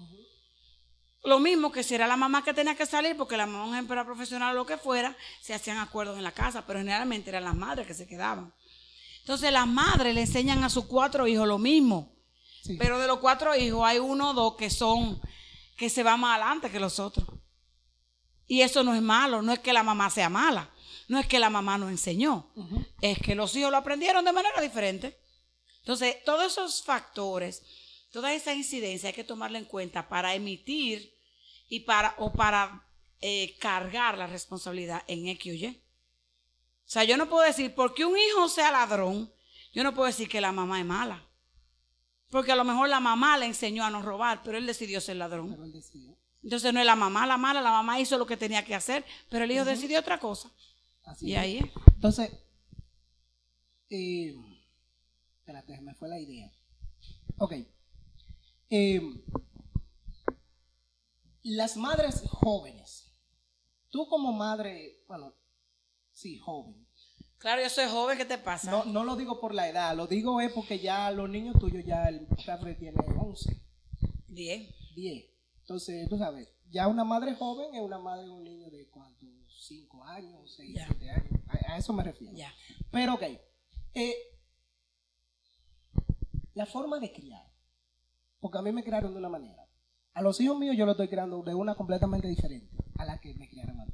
[1.23, 4.04] Lo mismo que si era la mamá que tenía que salir, porque la mamá, era
[4.04, 7.56] profesional o lo que fuera, se hacían acuerdos en la casa, pero generalmente eran las
[7.56, 8.51] madres que se quedaban.
[9.19, 12.14] Entonces las madres le enseñan a sus cuatro hijos lo mismo.
[12.65, 12.78] Sí.
[12.80, 15.21] Pero de los cuatro hijos hay uno o dos que son,
[15.78, 17.28] que se van más adelante que los otros.
[18.47, 20.71] Y eso no es malo, no es que la mamá sea mala,
[21.08, 22.51] no es que la mamá no enseñó,
[23.01, 25.19] es que los hijos lo aprendieron de manera diferente.
[25.80, 27.63] Entonces, todos esos factores,
[28.12, 31.15] toda esa incidencia hay que tomarla en cuenta para emitir
[31.69, 32.88] y para, o para
[33.21, 35.67] eh, cargar la responsabilidad en X o Y.
[35.67, 39.32] O sea, yo no puedo decir, porque un hijo sea ladrón,
[39.73, 41.25] yo no puedo decir que la mamá es mala.
[42.30, 45.18] Porque a lo mejor la mamá le enseñó a no robar, pero él decidió ser
[45.18, 45.54] ladrón.
[46.44, 49.04] Entonces no es la mamá la mala, la mamá hizo lo que tenía que hacer,
[49.30, 50.52] pero el hijo decidió otra cosa.
[51.04, 51.40] Así Y es.
[51.40, 51.66] ahí es.
[51.94, 52.32] Entonces,
[53.90, 54.36] eh,
[55.40, 56.52] espérate, me fue la idea.
[57.38, 57.54] Ok.
[58.70, 59.02] Eh,
[61.44, 63.12] las madres jóvenes.
[63.90, 65.34] Tú como madre, bueno,
[66.12, 66.85] sí, joven.
[67.46, 68.72] Claro, yo soy joven, ¿qué te pasa?
[68.72, 71.86] No, no lo digo por la edad, lo digo es porque ya los niños tuyos,
[71.86, 73.62] ya el padre tiene 11,
[74.30, 74.68] Bien.
[74.96, 75.26] 10.
[75.60, 79.30] Entonces, tú sabes, ya una madre joven es una madre de un niño de cuántos,
[79.68, 80.88] 5 años, 6, Ya.
[80.88, 81.40] 7 años.
[81.48, 82.36] A, a eso me refiero.
[82.36, 82.52] Ya.
[82.90, 83.24] Pero ok.
[83.94, 84.16] eh,
[86.56, 87.46] la forma de criar.
[88.40, 89.70] porque a mí me criaron de una manera.
[90.14, 93.36] A los hijos míos yo los estoy criando de una completamente diferente a la que
[93.36, 93.94] me criaron a mí.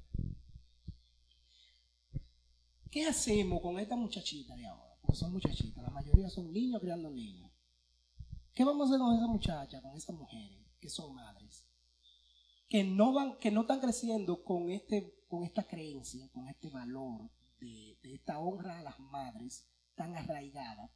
[2.92, 4.98] ¿Qué hacemos con esta muchachita de ahora?
[5.02, 7.50] Porque son muchachitas, la mayoría son niños criando niños.
[8.54, 11.66] ¿Qué vamos a hacer con esa muchacha, con esas mujeres que son madres?
[12.68, 17.32] Que no van, que no están creciendo con este, con esta creencia, con este valor
[17.62, 20.92] de, esta honra a las madres tan arraigada.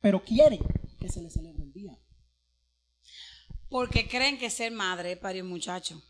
[0.00, 0.60] Pero quieren
[1.00, 1.98] que se les celebre el día.
[3.68, 6.00] Porque creen que ser madre es para un muchacho.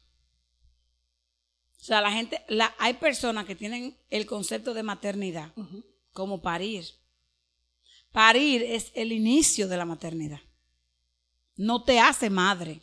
[1.82, 5.52] O sea, la gente, la, hay personas que tienen el concepto de maternidad
[6.12, 6.84] como parir.
[8.12, 10.38] Parir es el inicio de la maternidad.
[11.56, 12.80] No te hace madre,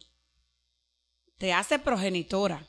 [1.37, 2.67] te hace progenitora.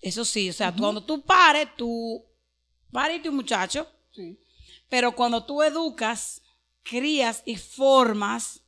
[0.00, 2.24] Eso sí, o sea, cuando tú pares, tú
[2.92, 4.38] pares tu muchacho, Sí.
[4.88, 6.40] pero cuando tú educas,
[6.84, 8.60] crías y formas,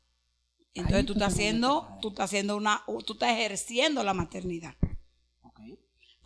[0.74, 4.74] entonces Ahí tú estás haciendo, tú estás haciendo una, tú estás ejerciendo la maternidad.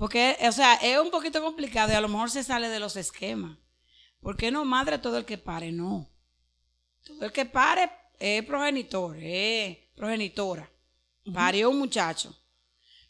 [0.03, 2.97] Porque, o sea, es un poquito complicado y a lo mejor se sale de los
[2.97, 3.57] esquemas.
[4.21, 5.71] ¿Por qué no madre todo el que pare?
[5.71, 6.11] No.
[7.07, 7.89] Todo el que pare
[8.19, 10.69] es progenitor, es progenitora.
[11.33, 12.37] Parió un muchacho.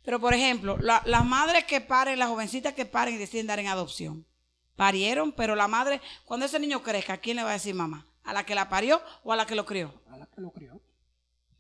[0.05, 3.59] Pero, por ejemplo, la- las madres que paren, las jovencitas que paren y deciden dar
[3.59, 4.27] en adopción,
[4.77, 8.07] parieron, pero la madre, cuando ese niño crezca, ¿a quién le va a decir mamá?
[8.23, 10.03] ¿A la que la parió o a la que lo crió?
[10.11, 10.79] A la que lo crió.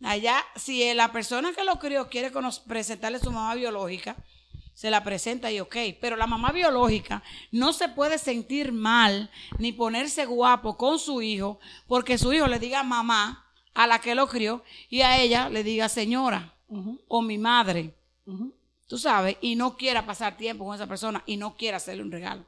[0.03, 2.31] Allá, si la persona que lo crió quiere
[2.67, 4.15] presentarle su mamá biológica,
[4.75, 5.77] se la presenta y ok.
[6.01, 11.59] Pero la mamá biológica no se puede sentir mal ni ponerse guapo con su hijo
[11.87, 15.63] porque su hijo le diga mamá a la que lo crió y a ella le
[15.65, 16.55] diga señora
[17.09, 17.95] o mi madre.
[18.87, 22.13] Tú sabes, y no quiera pasar tiempo con esa persona y no quiera hacerle un
[22.13, 22.45] regalo.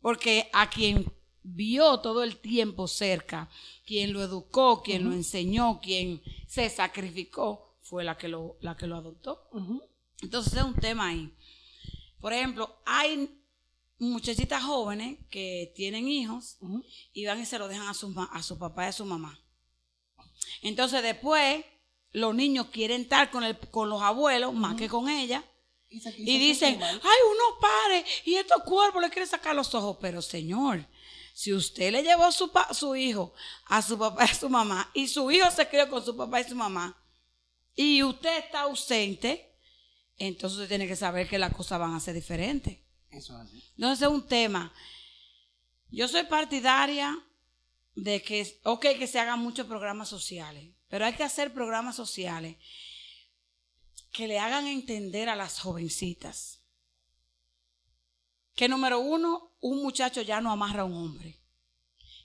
[0.00, 3.48] Porque a quien vio todo el tiempo cerca,
[3.84, 8.86] quien lo educó, quien lo enseñó, quien se sacrificó, fue la que lo, la que
[8.86, 9.48] lo adoptó.
[10.22, 11.32] Entonces es un tema ahí.
[12.20, 13.30] Por ejemplo, hay
[13.98, 16.58] muchachitas jóvenes que tienen hijos
[17.12, 19.04] y van y se lo dejan a su, ma- a su papá y a su
[19.04, 19.38] mamá.
[20.62, 21.64] Entonces después
[22.12, 25.44] los niños quieren estar con, el, con los abuelos más que con ella.
[25.90, 27.00] Y, se- Y se dicen, siente mal.
[27.02, 29.96] ay, uno pare y estos cuerpos le quieren sacar los ojos.
[30.00, 30.84] Pero señor,
[31.32, 33.32] si usted le llevó su, pa- su hijo
[33.66, 36.40] a su papá y a su mamá y su hijo se crió con su papá
[36.40, 36.96] y su mamá
[37.74, 39.47] y usted está ausente,
[40.18, 42.78] entonces usted tiene que saber que las cosas van a ser diferentes.
[43.10, 43.64] Eso es así.
[43.76, 44.72] Entonces es un tema.
[45.90, 47.16] Yo soy partidaria
[47.94, 52.56] de que, ok, que se hagan muchos programas sociales, pero hay que hacer programas sociales
[54.12, 56.58] que le hagan entender a las jovencitas
[58.58, 61.38] que número uno, un muchacho ya no amarra a un hombre.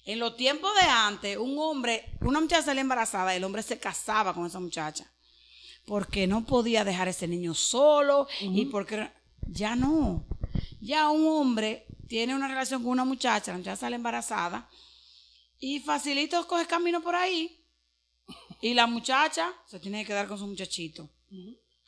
[0.03, 4.33] En los tiempos de antes, un hombre, una muchacha salía embarazada, el hombre se casaba
[4.33, 5.12] con esa muchacha
[5.85, 9.09] porque no podía dejar ese niño solo y porque
[9.47, 10.25] ya no.
[10.79, 14.69] Ya un hombre tiene una relación con una muchacha, la muchacha sale embarazada
[15.59, 17.63] y facilito coge camino por ahí
[18.61, 21.09] y la muchacha se tiene que quedar con su muchachito.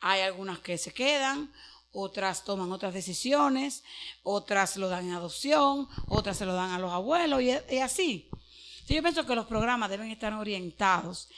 [0.00, 1.52] Hay algunas que se quedan,
[1.92, 3.82] otras toman otras decisiones,
[4.22, 8.28] otras lo dan en adopción, otras se lo dan a los abuelos y, y así.
[8.30, 11.28] Entonces, yo pienso que los programas deben estar orientados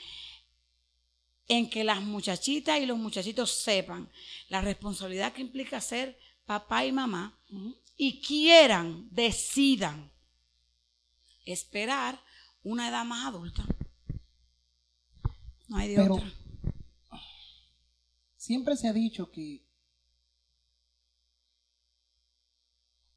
[1.49, 4.09] en que las muchachitas y los muchachitos sepan
[4.47, 7.37] la responsabilidad que implica ser papá y mamá
[7.97, 10.09] y quieran, decidan
[11.45, 12.17] esperar
[12.63, 13.65] una edad más adulta.
[15.67, 16.31] No hay de Pero- otra.
[18.37, 19.63] Siempre se ha dicho que.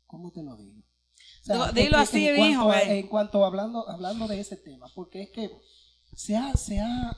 [0.06, 0.82] ¿Cómo te lo digo?
[1.44, 2.98] Dilo- porque dilo así, en mijo, cuanto a- ve.
[2.98, 5.50] En cuanto hablando, hablando de ese tema, porque es que
[6.14, 7.16] se ha, se ha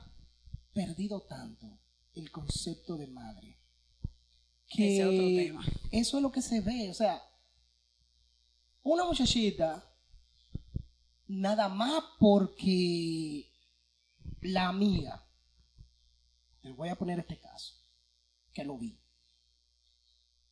[0.75, 1.79] perdido tanto
[2.13, 3.57] el concepto de madre.
[4.67, 5.65] Que Ese es otro tema.
[5.91, 6.89] Eso es lo que se ve.
[6.89, 7.23] O sea,
[8.83, 9.89] una muchachita,
[11.27, 13.49] nada más porque
[14.41, 15.25] la amiga,
[16.61, 17.75] te voy a poner este caso,
[18.53, 18.99] que lo vi.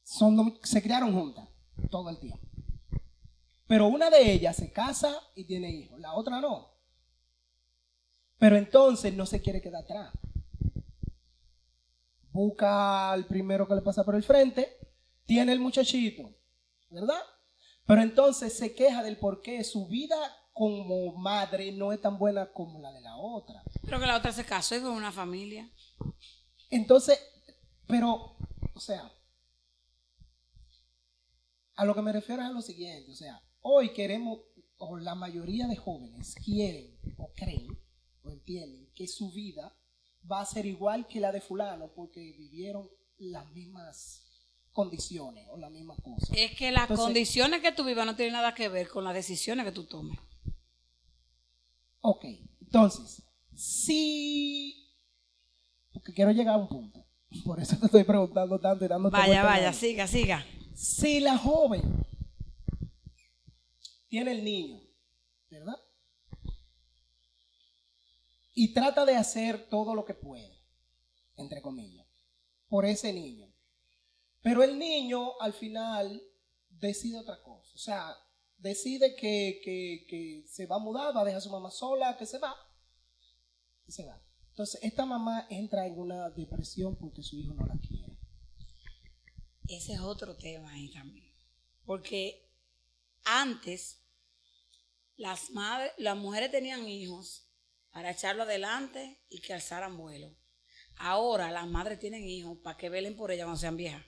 [0.04, 1.50] Son, se criaron juntas
[1.92, 2.48] todo el tiempo.
[3.68, 6.73] Pero una de ellas se casa y tiene hijos, la otra no.
[8.43, 10.12] Pero entonces no se quiere quedar atrás.
[12.34, 14.79] Busca al primero que le pasa por el frente,
[15.25, 16.29] tiene el muchachito,
[16.89, 17.21] ¿verdad?
[17.86, 20.17] Pero entonces se queja del por qué su vida
[20.51, 23.63] como madre no es tan buena como la de la otra.
[23.86, 25.71] Creo que la otra se casó y con una familia.
[26.69, 27.17] Entonces,
[27.88, 28.36] pero,
[28.73, 29.10] o sea,
[31.75, 34.39] a lo que me refiero es a lo siguiente, o sea, hoy queremos,
[34.79, 37.83] o la mayoría de jóvenes quieren o creen
[38.24, 39.76] o entienden que su vida
[40.30, 44.22] va a ser igual que la de fulano porque vivieron las mismas
[44.72, 46.30] condiciones o las mismas cosas.
[46.36, 49.14] Es que las Entonces- condiciones que tú vivas no tienen nada que ver con las
[49.14, 50.18] decisiones que tú tomes.
[52.02, 52.26] Ok,
[52.62, 53.24] entonces,
[53.56, 54.90] si...
[55.94, 57.06] Porque quiero llegar a un punto.
[57.46, 60.46] Por eso te estoy preguntando tanto y dándote Vaya, vaya, siga, siga.
[60.76, 61.82] Si la joven
[64.08, 64.82] tiene el niño,
[65.50, 65.76] ¿verdad?
[68.54, 70.62] Y trata de hacer todo lo que puede,
[71.36, 72.08] entre comillas,
[72.68, 73.52] por ese niño.
[74.42, 76.22] Pero el niño al final
[76.70, 77.72] decide otra cosa.
[77.74, 78.16] O sea,
[78.58, 82.18] decide que, que- que se va a mudar, va a dejar a su mamá sola,
[82.18, 82.56] que se va.
[83.86, 84.22] Que se va.
[84.50, 88.20] Entonces, esta mamá entra en una depresión porque su hijo no la quiere.
[89.68, 91.34] Ese es otro tema ahí también.
[91.86, 92.50] Porque
[93.26, 94.02] antes
[95.16, 97.50] las madres, las mujeres tenían hijos
[97.93, 100.36] para echarlo adelante y que alzaran vuelo.
[100.97, 104.03] Ahora las madres tienen hijos para que velen por ellas cuando sean viejas.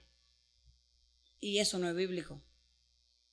[1.40, 2.42] Y eso no es bíblico.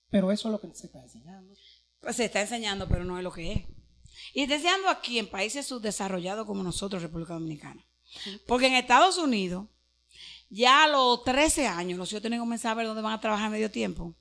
[0.09, 1.53] Pero eso es lo que se está enseñando.
[1.99, 3.63] Pues se está enseñando, pero no es lo que es.
[4.33, 7.83] Y está enseñando aquí en países subdesarrollados como nosotros, República Dominicana.
[8.47, 9.67] Porque en Estados Unidos,
[10.49, 13.21] ya a los 13 años, los hijos tienen que comenzar a ver dónde van a
[13.21, 14.15] trabajar medio tiempo.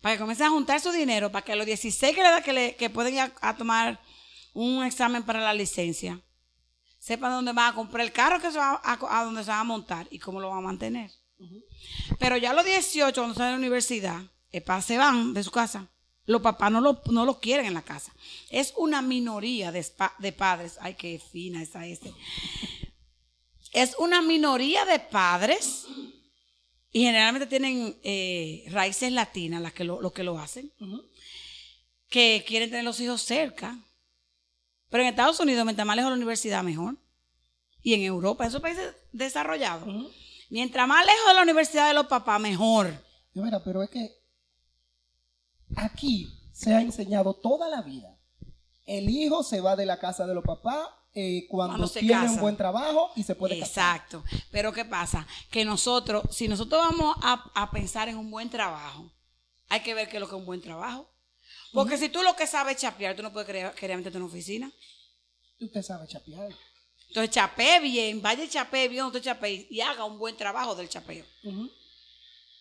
[0.00, 2.42] Para que comiencen a juntar su dinero, para que a los 16 que le da
[2.42, 4.00] que, le- que pueden ir a, a tomar
[4.54, 6.20] un examen para la licencia,
[6.98, 9.60] sepan dónde van a comprar el carro que se va a, a dónde se van
[9.60, 11.10] a montar y cómo lo van a mantener.
[12.18, 14.20] Pero ya a los 18, cuando salen de la universidad,
[14.52, 15.88] eh, pa- se van de su casa.
[16.26, 18.12] Los papás no lo, no lo quieren en la casa.
[18.50, 20.76] Es una minoría de, spa- de padres.
[20.80, 22.12] Ay, qué fina esa este.
[23.72, 25.86] Es una minoría de padres
[26.92, 30.70] y generalmente tienen eh, raíces latinas las que lo, los que lo hacen,
[32.08, 33.78] que quieren tener los hijos cerca.
[34.90, 36.96] Pero en Estados Unidos, mientras más lejos de la universidad, mejor.
[37.82, 39.88] Y en Europa, esos países desarrollados.
[40.50, 42.92] Mientras más lejos de la universidad de los papás, mejor.
[43.32, 44.10] Yo, mira, pero es que
[45.76, 48.16] aquí se ha enseñado toda la vida.
[48.86, 52.14] El hijo se va de la casa de los papás eh, cuando, Cuando se tiene
[52.22, 52.34] casa.
[52.34, 53.96] un buen trabajo y se puede casar.
[53.96, 54.24] Exacto.
[54.50, 55.26] Pero ¿qué pasa?
[55.50, 59.10] Que nosotros, si nosotros vamos a, a pensar en un buen trabajo,
[59.68, 61.08] hay que ver qué es lo que es un buen trabajo.
[61.72, 64.24] Porque si tú lo que sabes es chapear, tú no puedes querer, querer meterte en
[64.24, 64.70] una oficina.
[65.60, 66.48] Usted sabe chapear.
[67.08, 70.88] Entonces chapee bien, vaya y chapee bien, usted chapee y haga un buen trabajo del
[70.88, 71.24] chapeo.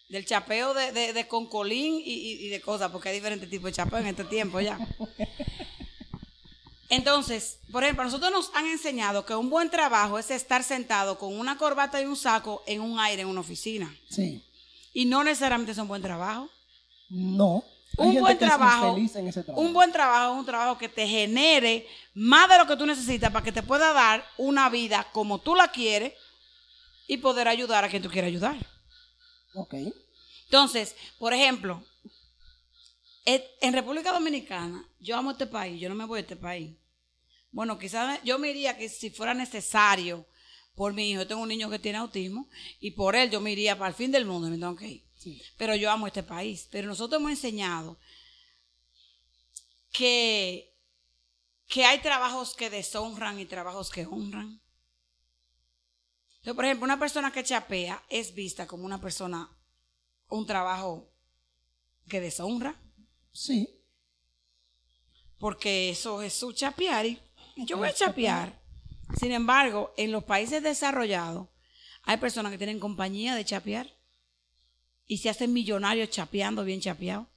[0.09, 3.65] Del chapeo de, de, de concolín y, y- y de cosas, porque hay diferentes tipos
[3.65, 4.77] de chapeo en este tiempo ya.
[6.89, 11.37] Entonces, por ejemplo, nosotros nos han enseñado que un buen trabajo es estar sentado con
[11.37, 13.95] una corbata y un saco en un aire en una oficina.
[14.09, 14.43] Sí.
[14.93, 16.49] Y no necesariamente es un buen trabajo.
[17.09, 17.63] No.
[17.97, 18.93] Hay Un buen trabajo,
[19.61, 23.31] un buen trabajo es un trabajo que te genere más de lo que tú necesitas
[23.31, 26.13] para que te pueda dar una vida como tú la quieres
[27.07, 28.55] y poder ayudar a quien tú quieras ayudar.
[29.55, 29.73] Ok.
[30.45, 31.83] Entonces, por ejemplo,
[33.25, 36.75] et- en República Dominicana, yo amo este país, yo no me voy de este país.
[37.51, 40.25] Bueno, quizás yo me iría que si fuera necesario
[40.75, 42.47] por mi hijo, yo tengo un niño que tiene autismo
[42.79, 45.03] y por él yo me iría para el fin del mundo me tengo que ir.
[45.19, 45.41] Sí.
[45.57, 46.67] Pero yo amo este país.
[46.71, 47.99] Pero nosotros hemos enseñado
[49.91, 50.73] que,
[51.67, 54.61] que hay trabajos que deshonran y trabajos que honran.
[56.37, 59.49] Entonces, por ejemplo, una persona que chapea es vista como una persona,
[60.29, 61.11] un trabajo
[62.07, 62.81] que deshonra,
[63.33, 63.69] Sí.
[65.37, 67.19] porque eso es su chapear y
[67.57, 68.59] yo voy a chapear.
[69.19, 71.49] Sin embargo, en los países desarrollados
[72.03, 73.98] hay personas que tienen compañía de chapear
[75.09, 77.27] y se hacen millonarios chapeando bien chapeado.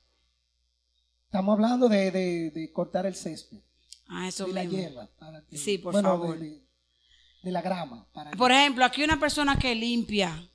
[1.25, 3.59] Estamos hablando de, de- de cortar el césped.
[4.07, 4.79] Ah, eso de la mismo.
[4.79, 5.09] hierba.
[5.19, 6.39] para que- Sí, por bueno, favor.
[6.39, 8.07] De, la grama.
[8.13, 10.49] Para que- Por ejemplo, aquí una persona que limpia.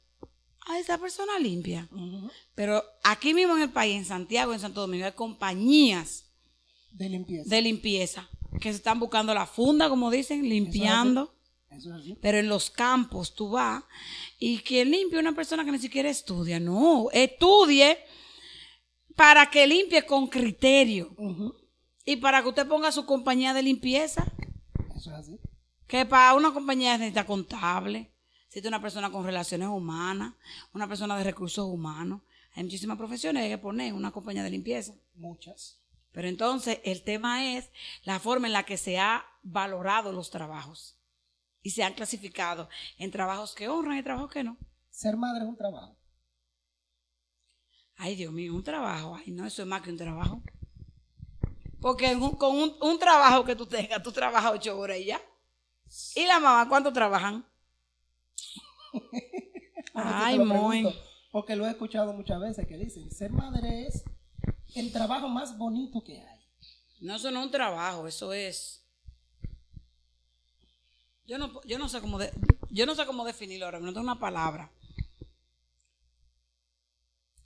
[0.67, 1.89] Ah, esa persona limpia.
[2.53, 6.25] Pero aquí mismo en el país, en Santiago, en Santo Domingo, hay compañías
[6.91, 7.49] de limpieza.
[7.49, 8.29] de limpieza
[8.62, 11.33] que se están buscando la funda, como dicen, limpiando.
[11.69, 12.17] Eso es así.
[12.21, 13.83] Pero en los campos tú vas
[14.39, 16.59] y quien limpia una persona que ni siquiera estudia.
[16.59, 17.97] No, estudie
[19.15, 21.15] para que limpie con criterio
[22.05, 24.25] y para que usted ponga su compañía de limpieza.
[24.95, 25.39] Eso es así.
[25.87, 28.11] Que para una compañía necesita contable,
[28.45, 30.33] necesita una persona con relaciones humanas,
[30.73, 32.21] una persona de recursos humanos.
[32.55, 34.93] Hay muchísimas profesiones que hay que poner en una compañía de limpieza.
[35.15, 35.79] Muchas.
[36.11, 37.69] Pero entonces el tema es
[38.03, 40.96] la forma en la que se ha valorado los trabajos
[41.67, 44.55] y se han clasificado en trabajos que honran y trabajos que no.
[44.89, 45.97] Ser madre es un trabajo.
[47.97, 49.15] Ay, Dios mío, un trabajo.
[49.17, 50.41] Ay, no, eso es más que un trabajo.
[51.81, 55.21] Porque un- con un, un trabajo que tú tengas, tú trabajas ocho horas y ya.
[56.15, 57.45] ¿Y la mamá cuánto trabajan?
[59.93, 60.83] Ay, muy.
[60.83, 61.01] pregunto,
[61.33, 64.05] Porque lo he escuchado muchas veces que dicen, ser madre es
[64.73, 66.39] el trabajo más bonito que hay.
[67.01, 68.87] No, eso no es un trabajo, eso es.
[71.28, 72.32] Yo no, yo no sé cómo de-
[72.69, 74.71] yo no sé cómo definirlo ahora, no tengo una palabra.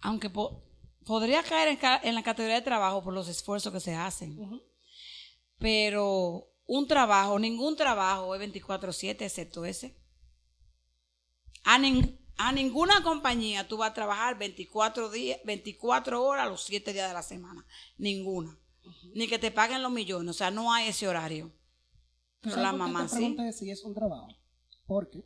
[0.02, 0.64] Aunque po-
[1.06, 4.38] podría caer en, la categoría de trabajo por los esfuerzos que se hacen.
[5.58, 9.96] Pero un trabajo, ningún trabajo es 24/7 excepto ese.
[11.64, 16.94] A, nin- a ninguna compañía tú vas a trabajar 24, días, 24 horas los 7
[16.94, 17.66] días de la semana.
[17.98, 18.58] Ninguna.
[19.14, 20.32] Ni que te paguen los millones.
[20.36, 21.52] O sea, no hay ese horario.
[22.42, 23.16] Pero ¿Sabes la por qué mamá te sí.
[23.16, 24.28] pregunté si es un trabajo?
[24.88, 25.26] Porque,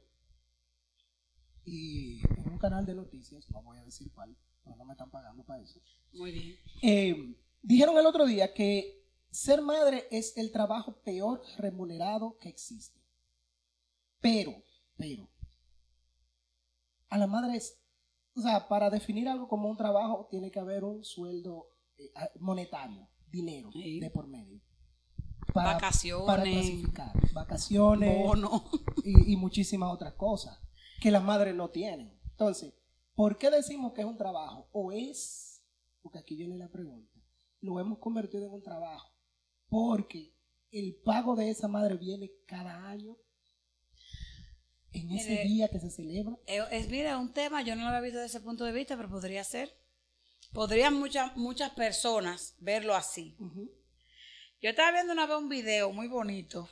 [1.63, 5.09] y en un canal de noticias, no voy a decir cuál, pero no me están
[5.09, 5.79] pagando para eso,
[6.13, 6.55] Muy bien.
[6.83, 12.99] eh, dijeron el otro día que ser madre es el trabajo peor remunerado que existe.
[14.21, 14.51] Pero,
[14.97, 15.29] pero,
[17.09, 17.79] a la madre es,
[18.35, 23.07] o sea, para definir algo como un trabajo tiene que haber un sueldo eh, monetario,
[23.29, 23.99] dinero Sí.
[23.99, 24.61] de por medio.
[25.53, 26.25] Vacaciones.
[26.25, 27.13] Para clasificar.
[27.33, 28.69] Vacaciones Bono.
[29.03, 30.57] y, y muchísimas otras cosas
[31.01, 32.17] que las madres no tienen.
[32.31, 32.73] Entonces,
[33.15, 34.67] ¿por qué decimos que es un trabajo?
[34.71, 35.61] O es,
[36.01, 37.19] porque aquí viene la pregunta,
[37.61, 39.11] lo hemos convertido en un trabajo
[39.69, 40.33] porque
[40.71, 43.17] el pago de esa madre viene cada año
[44.91, 46.37] en ese Mire, día que se celebra.
[46.47, 48.95] Eh, Es, mira, un tema, yo no lo había visto desde ese punto de vista,
[48.95, 49.75] pero podría ser.
[50.53, 53.35] Podrían muchas, muchas personas verlo así.
[54.61, 56.69] Yo estaba viendo una vez un video muy bonito.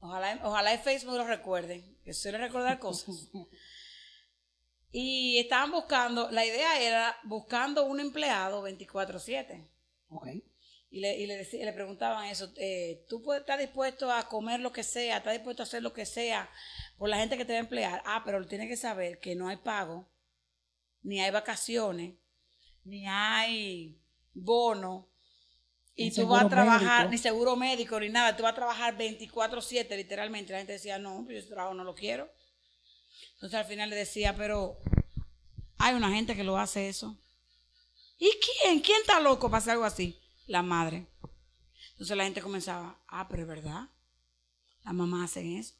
[0.00, 3.30] Ojalá, ojalá en Facebook lo recuerden, que suele recordar cosas.
[4.92, 9.68] Y estaban buscando, la idea era buscando un empleado 24/7.
[10.08, 10.28] Ok.
[10.88, 14.60] Y le, y le, decí- le preguntaban eso, eh, ¿tú puedes, estás dispuesto a comer
[14.60, 16.48] lo que sea, estás dispuesto a hacer lo que sea
[16.96, 18.02] por la gente que te va a emplear?
[18.06, 20.08] Ah, pero tienes que saber que no hay pago,
[21.02, 22.14] ni hay vacaciones,
[22.84, 24.00] ni hay
[24.32, 25.10] bono,
[25.96, 27.10] y tú vas a trabajar, médico.
[27.10, 30.52] ni seguro médico, ni nada, tú vas a trabajar 24/7 literalmente.
[30.52, 32.30] La gente decía, no, pues yo ese trabajo no lo quiero.
[33.34, 34.78] Entonces al final le decía, pero
[35.78, 37.18] hay una gente que lo hace eso.
[38.18, 38.80] ¿Y quién?
[38.80, 40.20] ¿Quién está loco para hacer algo así?
[40.46, 41.06] La madre.
[41.92, 43.88] Entonces la gente comenzaba, ah, pero es verdad.
[44.84, 45.74] Las mamás hacen eso.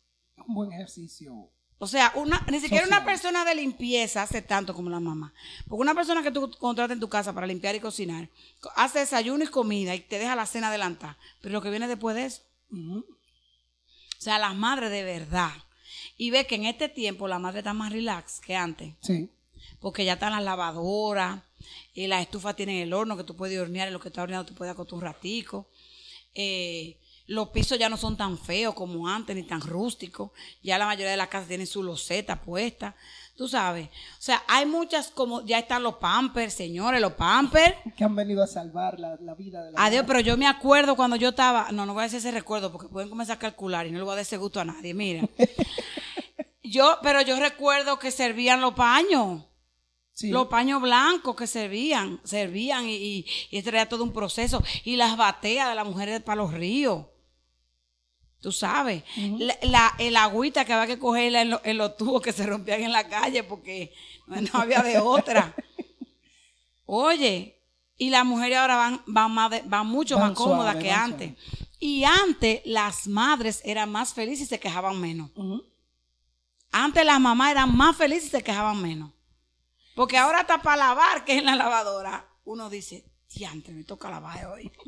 [0.47, 1.51] Un buen ejercicio.
[1.79, 3.01] O sea, una, ni siquiera Social.
[3.03, 5.35] una persona de limpieza hace tanto como la mamá.
[5.69, 8.29] Porque una persona que tú contratas en tu casa para limpiar y cocinar,
[8.61, 11.19] co- hace desayuno y comida y te deja la cena adelantada.
[11.43, 12.43] Pero lo que viene después de eso.
[12.73, 13.03] O
[14.19, 15.53] sea, las madres de verdad.
[16.17, 18.95] Y ve que en este tiempo la madre está más relax que antes.
[19.03, 19.29] Sí.
[19.81, 21.43] Porque ya están las lavadoras,
[21.95, 24.47] y las estufas tienen el horno que tú puedes hornear, en lo que está horneado
[24.47, 25.69] tú puedes acostar un ratico.
[26.35, 26.97] Eh,
[27.27, 30.31] los pisos ya no son tan feos como antes, ni tan rústicos.
[30.63, 32.95] Ya la mayoría de las casas tienen su loseta puesta.
[33.37, 33.89] Tú sabes.
[33.89, 37.75] O sea, hay muchas como, ya están los pampers, señores, los pampers.
[37.97, 40.97] Que han venido a salvar la, la vida de la Adiós, pero yo me acuerdo
[40.97, 43.87] cuando yo estaba, no, no voy a decir ese recuerdo porque pueden comenzar a calcular
[43.87, 45.29] y no le voy a dar ese gusto a nadie, mira.
[46.63, 49.43] yo, pero yo recuerdo que servían los paños.
[50.13, 50.31] Sí.
[50.31, 54.63] Los paños blancos que servían, servían y, y, y esto era todo un proceso.
[54.85, 57.05] Y las bateas de las mujeres para los ríos.
[58.47, 62.23] Tú sabes, la, la- el agüita que había que cogerla en, lo- en los tubos
[62.23, 63.93] que se rompían en la calle porque
[64.29, 65.53] no, había de otra.
[66.87, 67.61] Oye,
[67.99, 70.93] y las mujeres ahora van, van, más de- van mucho Van más cómodas suave, que
[70.93, 71.33] antes.
[71.81, 75.33] Y antes las madres eran más felices y se quejaban menos.
[76.71, 79.11] Antes las mamás eran más felices y se quejaban menos.
[79.97, 84.09] Porque ahora hasta para lavar, que es en la lavadora, uno dice, diantre, me toca
[84.09, 84.71] lavar hoy.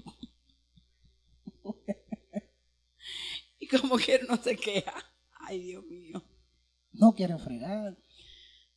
[3.71, 4.95] y como que no se queja.
[5.47, 6.23] Ay, Dios mío.
[6.93, 7.97] No quieren fregar.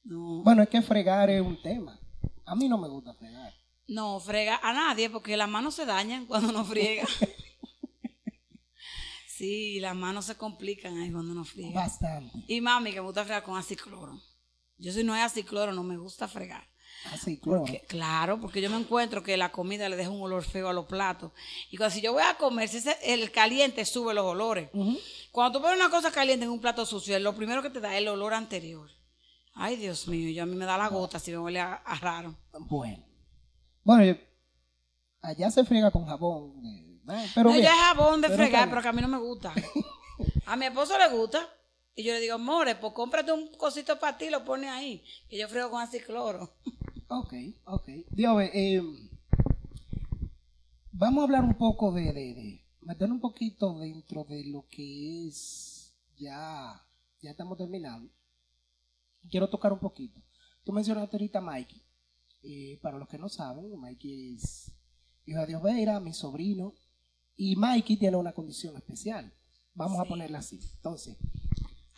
[0.04, 2.00] No, Bueno, es que fregar es un tema.
[2.46, 3.54] A mí no me gusta fregar.
[3.88, 7.06] no frega a nadie porque las manos se dañan cuando uno friega.
[9.28, 11.82] sí, las manos se complican ahí cuando uno friega.
[11.82, 12.44] Bastante.
[12.48, 14.20] Y mami, que me gusta fregar con acicloro.
[14.78, 16.68] Yo si no es acicloro, no me gusta fregar.
[17.12, 17.64] Así, claro.
[17.66, 20.74] Que- claro, porque yo me encuentro que la comida le deja un olor feo a
[20.74, 21.32] los platos.
[21.72, 24.70] Y cuando si yo voy a comer, si ese- el caliente sube los olores.
[25.32, 27.94] Cuando tú pones una cosa caliente en un plato sucio, lo primero que te da
[27.94, 28.90] es el olor anterior.
[29.54, 31.96] Ay, Dios mío, yo a mí me da la gota si me huele a, a
[31.96, 32.36] raro.
[32.70, 33.04] Bueno.
[33.84, 34.16] Bueno, yo-
[35.22, 36.64] allá se friega con jabón.
[36.66, 37.30] eh, ¿eh?
[37.34, 37.66] Pero no, bien.
[37.66, 39.54] ya es jabón de Pero fregar, pero que a mí no me gusta.
[40.46, 41.50] A mi esposo le gusta.
[41.96, 45.04] Y yo le digo, more, pues cómprate un cosito para ti y lo pones ahí.
[45.30, 46.54] Que yo frego con acicloro.
[47.14, 47.34] Ok,
[47.66, 47.90] ok.
[48.12, 48.82] Dios, eh, eh,
[50.94, 55.94] vamos a hablar un poco de, de, meter un poquito dentro de lo que es,
[56.18, 56.82] ya,
[57.22, 58.10] ya estamos terminando.
[59.30, 60.22] Quiero tocar un poquito.
[60.64, 61.82] Tú mencionaste ahorita a Mikey.
[62.44, 64.72] Eh, para los que no saben, Mikey es
[65.26, 66.76] hijo de Dios Vera, mi sobrino,
[67.36, 69.34] y Mikey tiene una condición especial.
[69.74, 70.62] Vamos a ponerla así.
[70.78, 71.18] Entonces,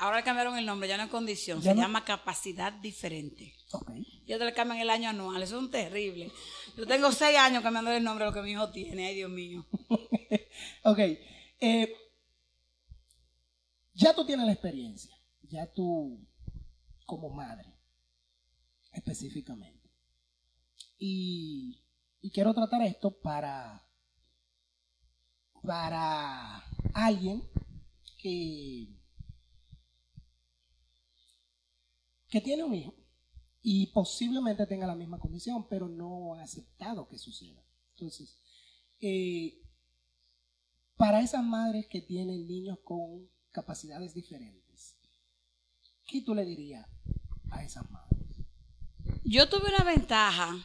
[0.04, 3.54] Ahora cambiaron el nombre, ya no es condición, se no- llama capacidad diferente.
[3.72, 3.90] ok.
[4.26, 6.30] Ya te le cambian el año anual, eso es un terrible.
[6.76, 9.30] Yo tengo seis años cambiando el nombre de lo que mi hijo tiene, ay Dios
[9.32, 9.66] mío.
[10.84, 11.00] Ok.
[11.00, 11.94] eh,
[13.94, 15.16] ya tú tienes la experiencia.
[15.44, 16.20] Ya tú,
[17.06, 17.74] como madre,
[18.92, 19.90] específicamente.
[20.98, 21.82] Y,
[22.22, 23.88] y quiero tratar esto para,
[25.62, 27.44] para alguien
[28.18, 28.88] que,
[32.34, 32.96] que tiene un hijo
[33.62, 37.64] y posiblemente tenga la misma condición, pero no ha aceptado que suceda.
[37.92, 38.40] Entonces,
[39.00, 39.62] eh,
[40.96, 44.98] para esas madres que tienen niños con capacidades diferentes,
[46.08, 46.88] ¿qué tú le dirías
[47.52, 48.20] a esas madres?
[49.24, 50.58] Yo tuve una ventaja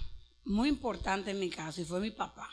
[0.47, 2.49] muy importante en mi caso y fue mi papá.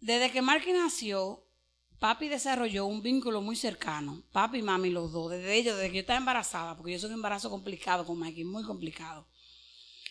[0.00, 1.46] Desde que Marky nació,
[2.00, 4.22] papi desarrolló un vínculo muy cercano.
[4.32, 7.10] Papi y mami, los dos, desde ellos, desde que yo estaba embarazada, porque yo soy
[7.10, 9.26] un embarazo complicado con Mikey, muy complicado.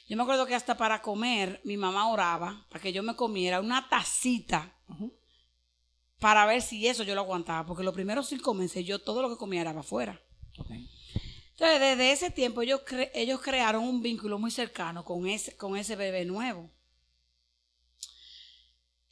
[0.08, 3.60] Yo me acuerdo que hasta para comer, mi mamá oraba para que yo me comiera
[3.60, 4.74] una tacita
[6.20, 9.30] para ver si eso yo lo aguantaba, porque los primeros cinco meses yo todo lo
[9.30, 10.22] que comía era para afuera.
[11.52, 15.76] Entonces, desde ese tiempo ellos, cre- ellos crearon un vínculo muy cercano con ese, con
[15.78, 16.70] ese bebé nuevo.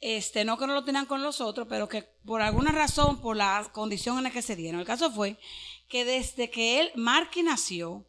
[0.00, 3.36] Este, no que no lo tenían con los otros, pero que por alguna razón, por
[3.36, 4.80] la condición en la que se dieron.
[4.80, 5.38] El caso fue
[5.88, 8.06] que desde que él, Marky nació,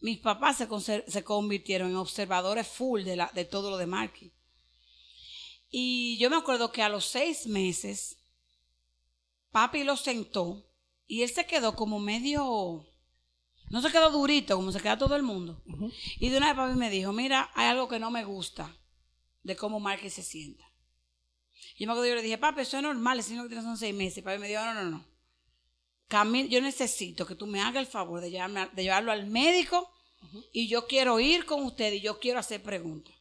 [0.00, 4.32] mis papás se, se convirtieron en observadores full de, la, de todo lo de Marky.
[5.70, 8.16] Y yo me acuerdo que a los seis meses,
[9.50, 10.64] papi lo sentó
[11.06, 12.86] y él se quedó como medio,
[13.70, 15.62] no se quedó durito como se queda todo el mundo.
[16.20, 18.74] Y de una vez papi me dijo, mira, hay algo que no me gusta
[19.42, 20.67] de cómo Marky se sienta.
[21.78, 23.76] Yo me acuerdo, yo le dije, papi, eso es normal, ese niño que tiene son
[23.76, 24.18] seis meses.
[24.18, 25.04] Y papi me dijo, no, no, no.
[26.08, 29.92] Camil, yo necesito que tú me hagas el favor de, llevarme de llevarlo al médico
[30.52, 33.14] y yo quiero ir con usted y yo quiero hacer preguntas.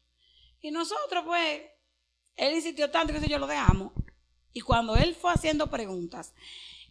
[0.61, 1.61] Y nosotros, pues,
[2.35, 3.91] él insistió tanto que yo lo dejamos.
[4.53, 6.33] Y cuando él fue haciendo preguntas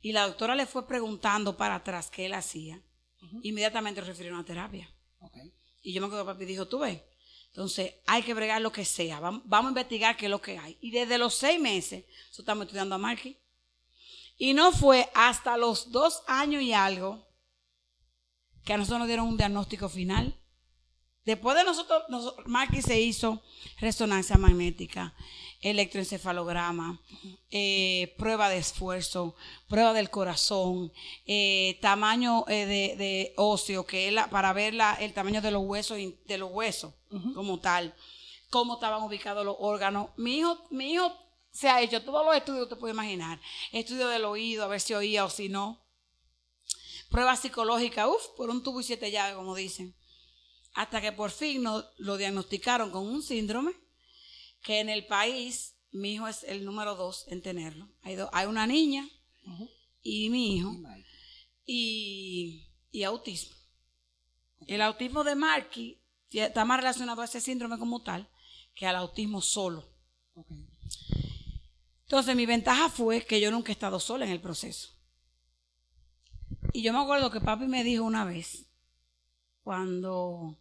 [0.01, 2.81] y la doctora le fue preguntando para atrás qué él hacía,
[3.43, 4.93] inmediatamente lo refirieron a terapia.
[5.83, 7.01] Y yo me acuerdo papi dijo, tú ves,
[7.57, 10.59] entonces hay que bregar lo que sea, vam- vamos, a investigar qué es lo que
[10.59, 10.77] hay.
[10.83, 13.39] Y desde los seis meses, eso estamos estudiando a Marky.
[14.37, 17.27] Y no fue hasta los dos años y algo
[18.63, 20.39] que a nosotros nos dieron un diagnóstico final.
[21.25, 23.43] Después de nosotros, nos- Marky se hizo
[23.81, 25.15] resonancia magnética,
[25.63, 27.01] electroencefalograma,
[27.51, 29.35] eh, prueba de esfuerzo,
[29.69, 30.93] prueba del corazón,
[31.27, 35.51] eh, tamaño eh, de, de óseo, que es la- para ver la- el tamaño de
[35.51, 36.93] los huesos, de los huesos
[37.35, 37.95] como tal,
[38.51, 40.11] cómo estaban ubicados los órganos.
[40.17, 41.13] Mi hijo, mi hijo
[41.51, 43.41] se ha hecho todos los estudios que usted puede imaginar.
[43.73, 45.83] Estudio del oído, a ver si oía o si no.
[47.09, 49.95] Prueba psicológica, uff, por un tubo y siete llaves, como dicen.
[50.75, 53.73] Hasta que por fin no- lo diagnosticaron con un síndrome
[54.67, 57.89] que en el país, mi hijo es el número dos en tenerlo.
[58.03, 59.09] Hay, do- hay una niña
[60.03, 60.73] y mi hijo
[61.65, 63.55] Y y, autismo.
[64.67, 68.29] El autismo de Marky está más relacionado a ese síndrome como tal
[68.75, 69.89] que al autismo solo.
[72.03, 74.91] Entonces mi ventaja fue que yo nunca he estado sola en el proceso.
[76.73, 78.67] Y yo me acuerdo que papi me dijo una vez,
[79.63, 80.59] cuando,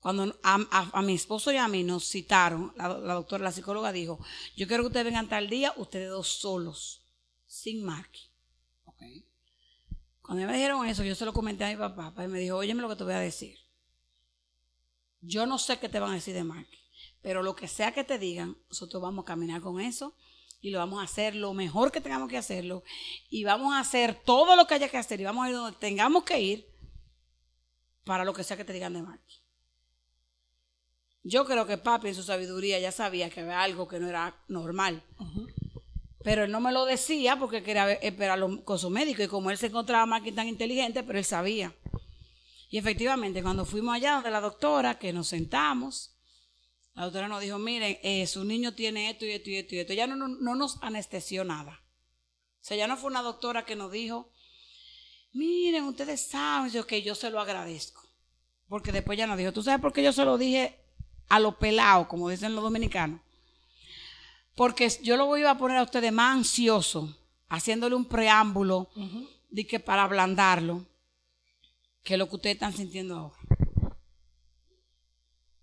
[0.00, 4.18] cuando a, a- mi esposo y a mí nos citaron, la, doctora, la psicóloga dijo,
[4.56, 7.02] yo quiero que ustedes vengan tal día, ustedes dos solos,
[7.46, 8.30] sin Marky.
[8.84, 9.02] Ok.
[10.22, 12.10] Cuando me dijeron eso, yo se lo comenté a mi papá.
[12.10, 13.58] Papá me dijo, óyeme lo que te voy a decir.
[15.20, 16.78] Yo no sé qué te van a decir de Marky,
[17.22, 20.14] pero lo que sea que te digan, nosotros vamos a caminar con eso
[20.60, 22.84] y lo vamos a hacer lo mejor que tengamos que hacerlo
[23.28, 25.78] y vamos a hacer todo lo que haya que hacer y vamos a ir donde
[25.78, 26.66] tengamos que ir
[28.04, 29.36] para lo que sea que te digan de Marky.
[31.28, 34.36] Yo creo que papi en su sabiduría ya sabía que había algo que no era
[34.46, 35.02] normal.
[36.22, 39.24] Pero él no me lo decía porque quería esperarlo con su médico.
[39.24, 41.74] Y como él se encontraba más que tan inteligente, pero él sabía.
[42.70, 46.16] Y efectivamente, cuando fuimos allá donde la doctora, que nos sentamos,
[46.94, 49.78] la doctora nos dijo, miren, eh, su niño tiene esto y esto y esto y
[49.80, 49.94] esto.
[49.94, 51.82] Ya no, no, no nos anestesió nada.
[52.60, 54.30] O sea, ya no fue una doctora que nos dijo,
[55.32, 58.00] miren, ustedes saben, yo que yo se lo agradezco.
[58.68, 60.85] Porque después ya nos dijo, ¿tú sabes por qué yo se lo dije
[61.28, 63.20] a lo pelado, como dicen los dominicanos?
[64.54, 67.14] Porque yo lo voy a poner a ustedes más ansioso,
[67.48, 68.88] haciéndole un preámbulo
[69.50, 70.86] de que para ablandarlo,
[72.02, 73.36] que lo que ustedes están sintiendo ahora.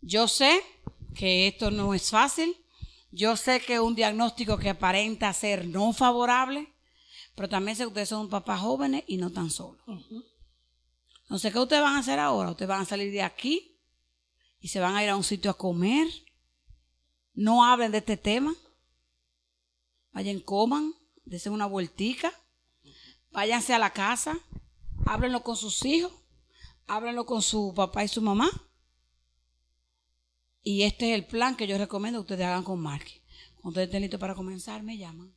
[0.02, 0.62] Yo sé
[1.16, 2.58] que esto no es fácil.
[3.12, 6.68] Yo sé que es un diagnóstico que aparenta ser no favorable,
[7.36, 9.82] pero también sé que ustedes son papás jóvenes y no tan solos.
[11.22, 12.52] Entonces, ¿qué ustedes van a hacer ahora?
[12.52, 13.73] Ustedes van a salir de aquí
[14.64, 16.08] y se van a ir a un sitio a comer.
[17.34, 18.56] No hablen de este tema.
[20.14, 20.94] Vayan, coman,
[21.26, 22.32] desen una vueltica.
[23.32, 24.40] Váyanse a la casa.
[25.06, 26.14] Háblenlo con sus hijos.
[26.88, 28.50] Háblenlo con su papá y su mamá.
[30.62, 33.22] Y este es el plan que yo recomiendo que ustedes hagan con Marky.
[33.56, 35.36] Cuando ustedes estén para comenzar, me llaman.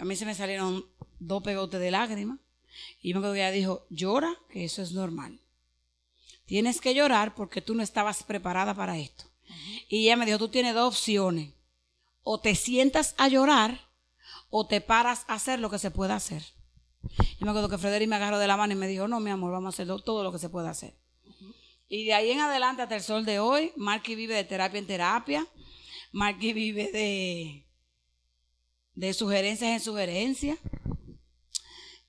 [0.00, 0.84] A mí se me salieron
[1.20, 2.40] dos pegotes de lágrimas.
[3.00, 5.43] Y me ella dijo, llora, que eso es normal.
[6.46, 9.24] Tienes que llorar porque tú no estabas preparada para esto.
[9.88, 11.52] Y ella me dijo, tú tienes dos opciones.
[12.22, 13.80] O te sientas a llorar
[14.50, 16.42] o te paras a hacer lo que se pueda hacer.
[17.38, 19.30] Yo me acuerdo que Frederick me agarró de la mano y me dijo, no, mi
[19.30, 20.94] amor, vamos a hacer todo lo que se pueda hacer.
[21.88, 24.86] Y de ahí en adelante hasta el sol de hoy, Marky vive de terapia en
[24.86, 25.46] terapia.
[26.12, 27.66] Marky vive de,
[28.94, 30.58] de sugerencias en sugerencias.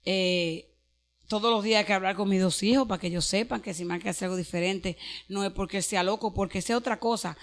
[0.05, 0.74] Eh,
[1.27, 3.73] todos los días hay que hablar con mis dos hijos para que ellos sepan que
[3.73, 4.97] si Marky hace algo diferente,
[5.27, 7.37] no es porque sea loco, porque sea otra cosa.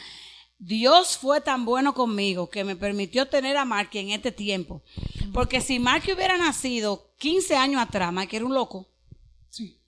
[0.59, 4.83] Dios fue tan bueno conmigo que me permitió tener a Marky en este tiempo.
[5.33, 8.89] Porque si Marky hubiera nacido 15 años atrás, Marky era un loco.
[9.49, 9.80] Sí.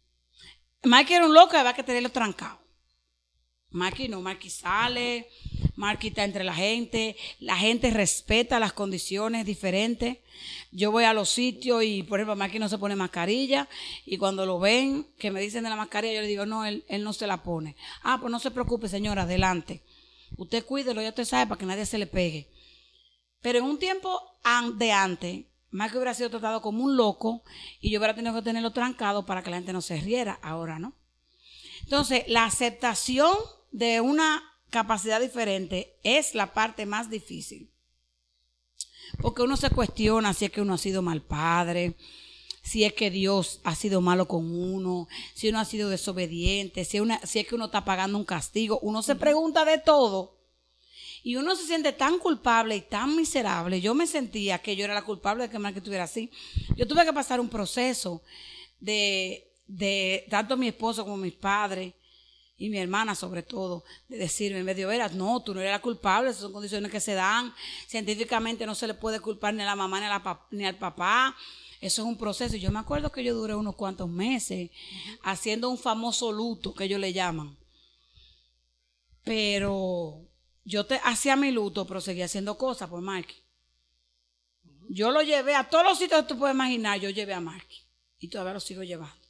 [0.82, 2.58] Marky era un loco y había que tenerlo trancado.
[3.70, 5.28] Marky no, Marky sale,
[5.76, 10.18] Marky está entre la gente, la gente respeta las condiciones diferentes.
[10.70, 13.68] Yo voy a los sitios y, por ejemplo, Marky no se pone mascarilla
[14.06, 16.84] y cuando lo ven, que me dicen de la mascarilla, yo le digo, no, él,
[16.88, 17.76] él no se la pone.
[18.02, 19.82] Ah, pues no se preocupe, señora, adelante.
[20.36, 22.50] Usted cuídelo, ya usted sabe, para que nadie se le pegue.
[23.40, 24.20] Pero en un tiempo
[24.76, 27.42] de antes, Marky hubiera sido tratado como un loco
[27.80, 30.38] y yo hubiera tenido que tenerlo trancado para que la gente no se riera.
[30.42, 30.94] Ahora no.
[31.82, 33.36] Entonces, la aceptación
[33.72, 37.70] de una capacidad diferente es la parte más difícil.
[39.22, 41.94] Porque uno se cuestiona si es que uno ha sido mal padre,
[42.60, 46.98] si es que Dios ha sido malo con uno, si uno ha sido desobediente, si,
[47.22, 48.80] si es que uno está pagando un castigo.
[48.82, 50.40] Uno se pregunta de todo.
[51.22, 53.80] Y uno se siente tan culpable y tan miserable.
[53.80, 56.32] Yo me sentía que yo era la culpable de que que estuviera así.
[56.76, 58.22] Yo tuve que pasar un proceso
[58.80, 61.94] de, de tanto mi esposo como mis padres
[62.56, 65.80] y mi hermana sobre todo, de decirme en medio veras, no, tú no eres la
[65.80, 67.52] culpable, esas son condiciones que se dan,
[67.86, 70.76] científicamente no se le puede culpar ni a la mamá ni, a la, ni al
[70.76, 71.36] papá,
[71.80, 72.56] eso es un proceso.
[72.56, 74.70] Yo me acuerdo que yo duré unos cuantos meses
[75.22, 77.58] haciendo un famoso luto que ellos le llaman,
[79.24, 80.28] pero
[80.64, 83.36] yo te, hacía mi luto, pero seguía haciendo cosas por Marky.
[84.88, 87.82] Yo lo llevé a todos los sitios que tú puedes imaginar, yo llevé a Marky
[88.18, 89.23] y todavía lo sigo llevando.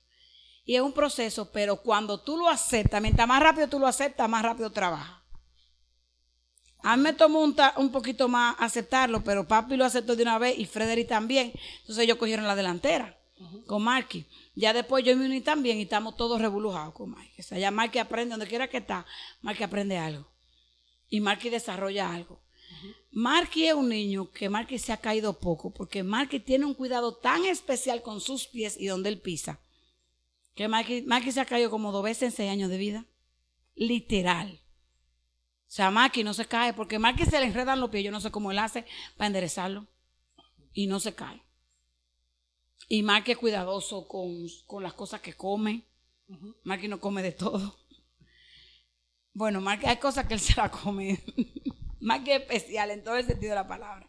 [0.64, 4.28] Y es un proceso, pero cuando tú lo aceptas, mientras más rápido tú lo aceptas,
[4.28, 5.22] más rápido trabaja.
[6.82, 10.38] A mí me tomó un, un, poquito más aceptarlo, pero papi lo aceptó de una
[10.38, 11.52] vez y Frederick también.
[11.80, 13.18] Entonces ellos cogieron la delantera
[13.66, 14.26] con Marky.
[14.54, 17.40] Ya después yo me uní también y estamos todos revolujados con Marky.
[17.40, 19.06] O sea, ya Marky aprende donde quiera que está,
[19.40, 20.30] Marky aprende algo.
[21.08, 22.42] Y Marky desarrolla algo.
[23.10, 27.14] Marky es un niño que Marky se ha caído poco, porque Marky tiene un cuidado
[27.16, 29.60] tan especial con sus pies y donde él pisa
[30.54, 33.06] que Maki, se ha caído como dos veces en seis años de vida.
[33.74, 34.60] Literal.
[35.66, 38.04] O sea, Maki no se cae porque Maki se le enredan los pies.
[38.04, 38.84] Yo no sé cómo él hace
[39.16, 39.86] para enderezarlo.
[40.72, 41.42] Y no se cae.
[42.88, 45.88] Y Maki es cuidadoso con, las cosas que come.
[46.28, 47.76] Uh no come de todo.
[49.32, 51.20] Bueno, Maki hay cosas que él se la come.
[52.00, 54.08] Maki es especial en todo el sentido de la palabra.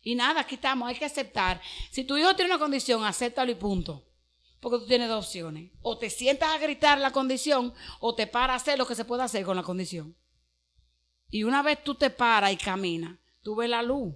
[0.00, 1.60] Y nada, aquí estamos, hay que aceptar.
[1.90, 4.11] Si tu hijo tiene una condición, acéptalo y punto.
[4.62, 5.72] Porque tú tienes dos opciones.
[5.82, 9.04] O te sientas a gritar la condición o te paras a hacer lo que se
[9.04, 10.16] puede hacer con la condición.
[11.30, 14.14] Y una vez tú te paras y caminas, tú ves la luz.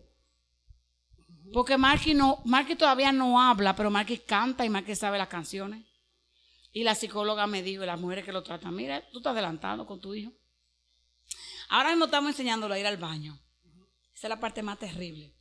[1.53, 5.84] Porque Marky, no, Marky todavía no habla, pero Marky canta y Marky sabe las canciones.
[6.70, 9.84] Y la psicóloga me dijo, y las mujeres que lo tratan, mira, tú estás adelantando
[9.84, 10.32] con tu hijo.
[11.70, 13.36] Ahora mismo estamos enseñándolo a ir al baño.
[14.14, 15.34] Esa es la parte más terrible.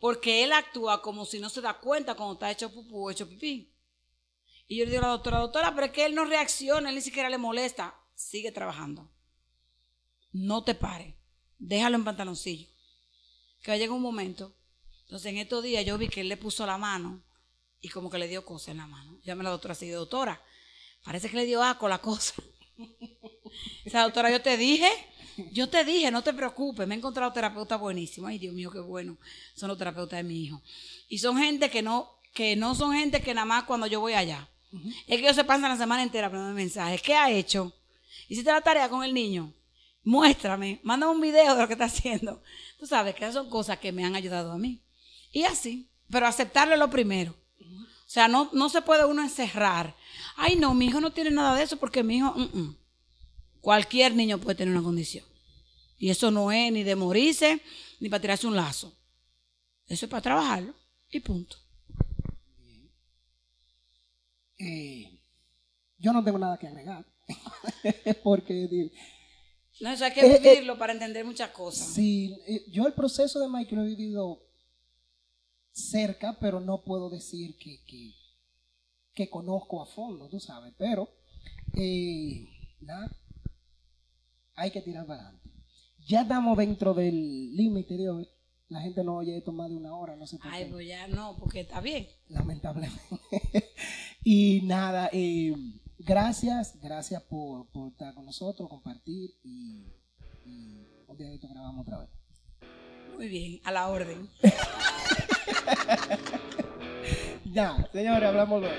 [0.00, 3.28] Porque él actúa como si no se da cuenta cuando está hecho pupú o hecho
[3.28, 3.73] pipí.
[4.66, 6.94] Y yo le digo a la doctora, doctora, pero es que él no reacciona, él
[6.94, 7.94] ni siquiera le molesta.
[8.14, 9.10] Sigue trabajando.
[10.32, 11.18] No te pare.
[11.58, 12.68] Déjalo en pantaloncillo.
[13.62, 14.56] Que va a llegar un momento.
[15.02, 17.22] Entonces en estos días yo vi que él le puso la mano
[17.80, 19.20] y como que le dio cosa en la mano.
[19.22, 20.42] Llame a la doctora así, doctora,
[21.04, 22.34] parece que le dio asco la cosa.
[23.84, 24.90] Esa doctora, yo te dije
[25.52, 28.30] Yo te dije, no te preocupes, me he encontrado terapeutas buenísimos.
[28.30, 29.18] Ay, Dios mío, qué bueno.
[29.54, 30.62] Son los terapeutas de mi hijo.
[31.08, 34.14] Y son gente que no, que no son gente que nada más cuando yo voy
[34.14, 34.48] allá.
[35.06, 37.00] Es que ellos se pasan la semana entera poniendo mensajes.
[37.02, 37.72] ¿Qué ha hecho?
[38.28, 39.52] ¿Hiciste la tarea con el niño?
[40.02, 42.42] Muéstrame, mándame un video de lo que está haciendo.
[42.78, 44.82] Tú sabes que esas son cosas que me han ayudado a mí.
[45.32, 47.34] Y así, pero aceptarle lo primero.
[47.60, 49.96] O sea, no, no se puede uno encerrar.
[50.36, 52.32] Ay, no, mi hijo no tiene nada de eso porque mi hijo...
[52.32, 52.76] mm, mm.
[53.60, 55.24] Cualquier niño puede tener una condición.
[55.96, 57.62] Y eso no es ni de morirse,
[57.98, 58.94] ni para tirarse un lazo.
[59.86, 60.74] Eso es para trabajarlo
[61.10, 61.56] y punto.
[64.58, 65.20] Eh,
[65.98, 67.04] yo no tengo nada que agregar.
[68.22, 68.90] Porque
[69.80, 71.88] No, eso hay que Eh, eh, vivirlo para entender muchas cosas.
[71.88, 74.40] sí, eh, yo el proceso de Mike lo he vivido
[75.72, 78.12] cerca, pero no puedo decir que, que,
[79.14, 80.72] que conozco a fondo, tú sabes.
[80.78, 81.08] Pero,
[81.74, 82.46] eh,
[82.80, 83.10] nada,
[84.54, 85.50] hay que tirar para adelante.
[86.06, 88.28] Ya estamos dentro del límite de hoy.
[88.74, 90.70] La gente no oye esto más de una hora, no sé por Ay, qué.
[90.72, 92.08] pues ya no, porque está bien.
[92.28, 92.98] lamentablemente.
[94.24, 95.54] y nada, eh,
[96.00, 99.86] gracias, gracias por, por estar con nosotros, compartir y,
[100.44, 102.10] y un día de esto grabamos otra vez.
[103.14, 104.28] Muy bien, a la orden.
[107.44, 108.74] Ya, señores, hablamos luego.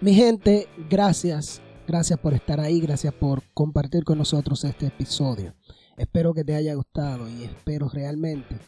[0.00, 1.60] Mi gente, gracias.
[1.88, 5.54] Gracias por estar ahí, gracias por compartir con nosotros este episodio.
[5.96, 8.58] Espero que te haya gustado y espero realmente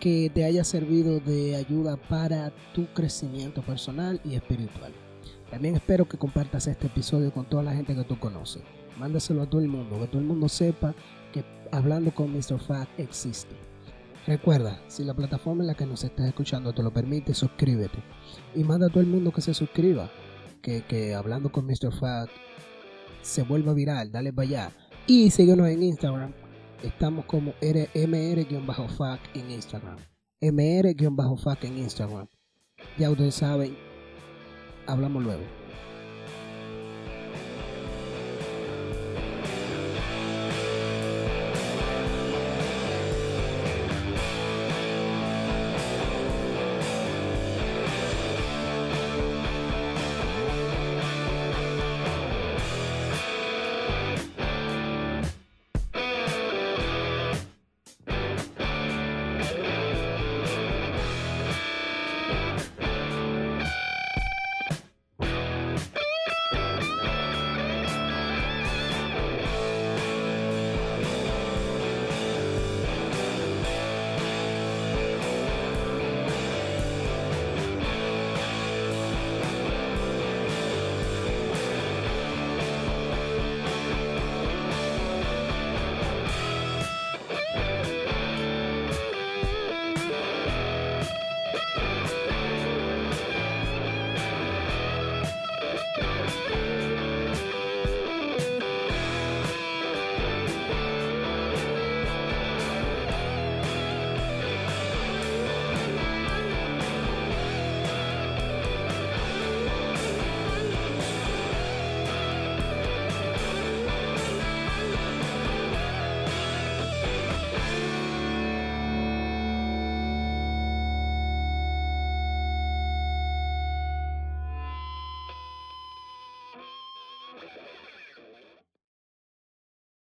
[0.00, 4.94] que te haya servido de ayuda para tu crecimiento personal y espiritual.
[5.50, 8.62] También espero que compartas este episodio con toda la gente que tú conoces.
[8.98, 10.94] Mándaselo a todo el mundo, que todo el mundo sepa
[11.34, 12.58] que hablando con Mr.
[12.58, 13.54] Fact existe.
[14.26, 17.98] Recuerda, si la plataforma en la que nos estás escuchando te lo permite, suscríbete.
[18.54, 20.10] Y manda a todo el mundo que se suscriba.
[20.60, 21.92] Que, hablando con Mr.
[21.92, 22.32] Fact
[23.22, 24.72] se vuelva viral, dale para allá.
[25.06, 26.32] Y síguenos en Instagram.
[26.82, 29.98] Estamos como mr-fact en Instagram.
[30.40, 32.26] mr-fact en Instagram.
[32.98, 33.76] Ya ustedes saben.
[34.86, 35.59] Hablamos luego.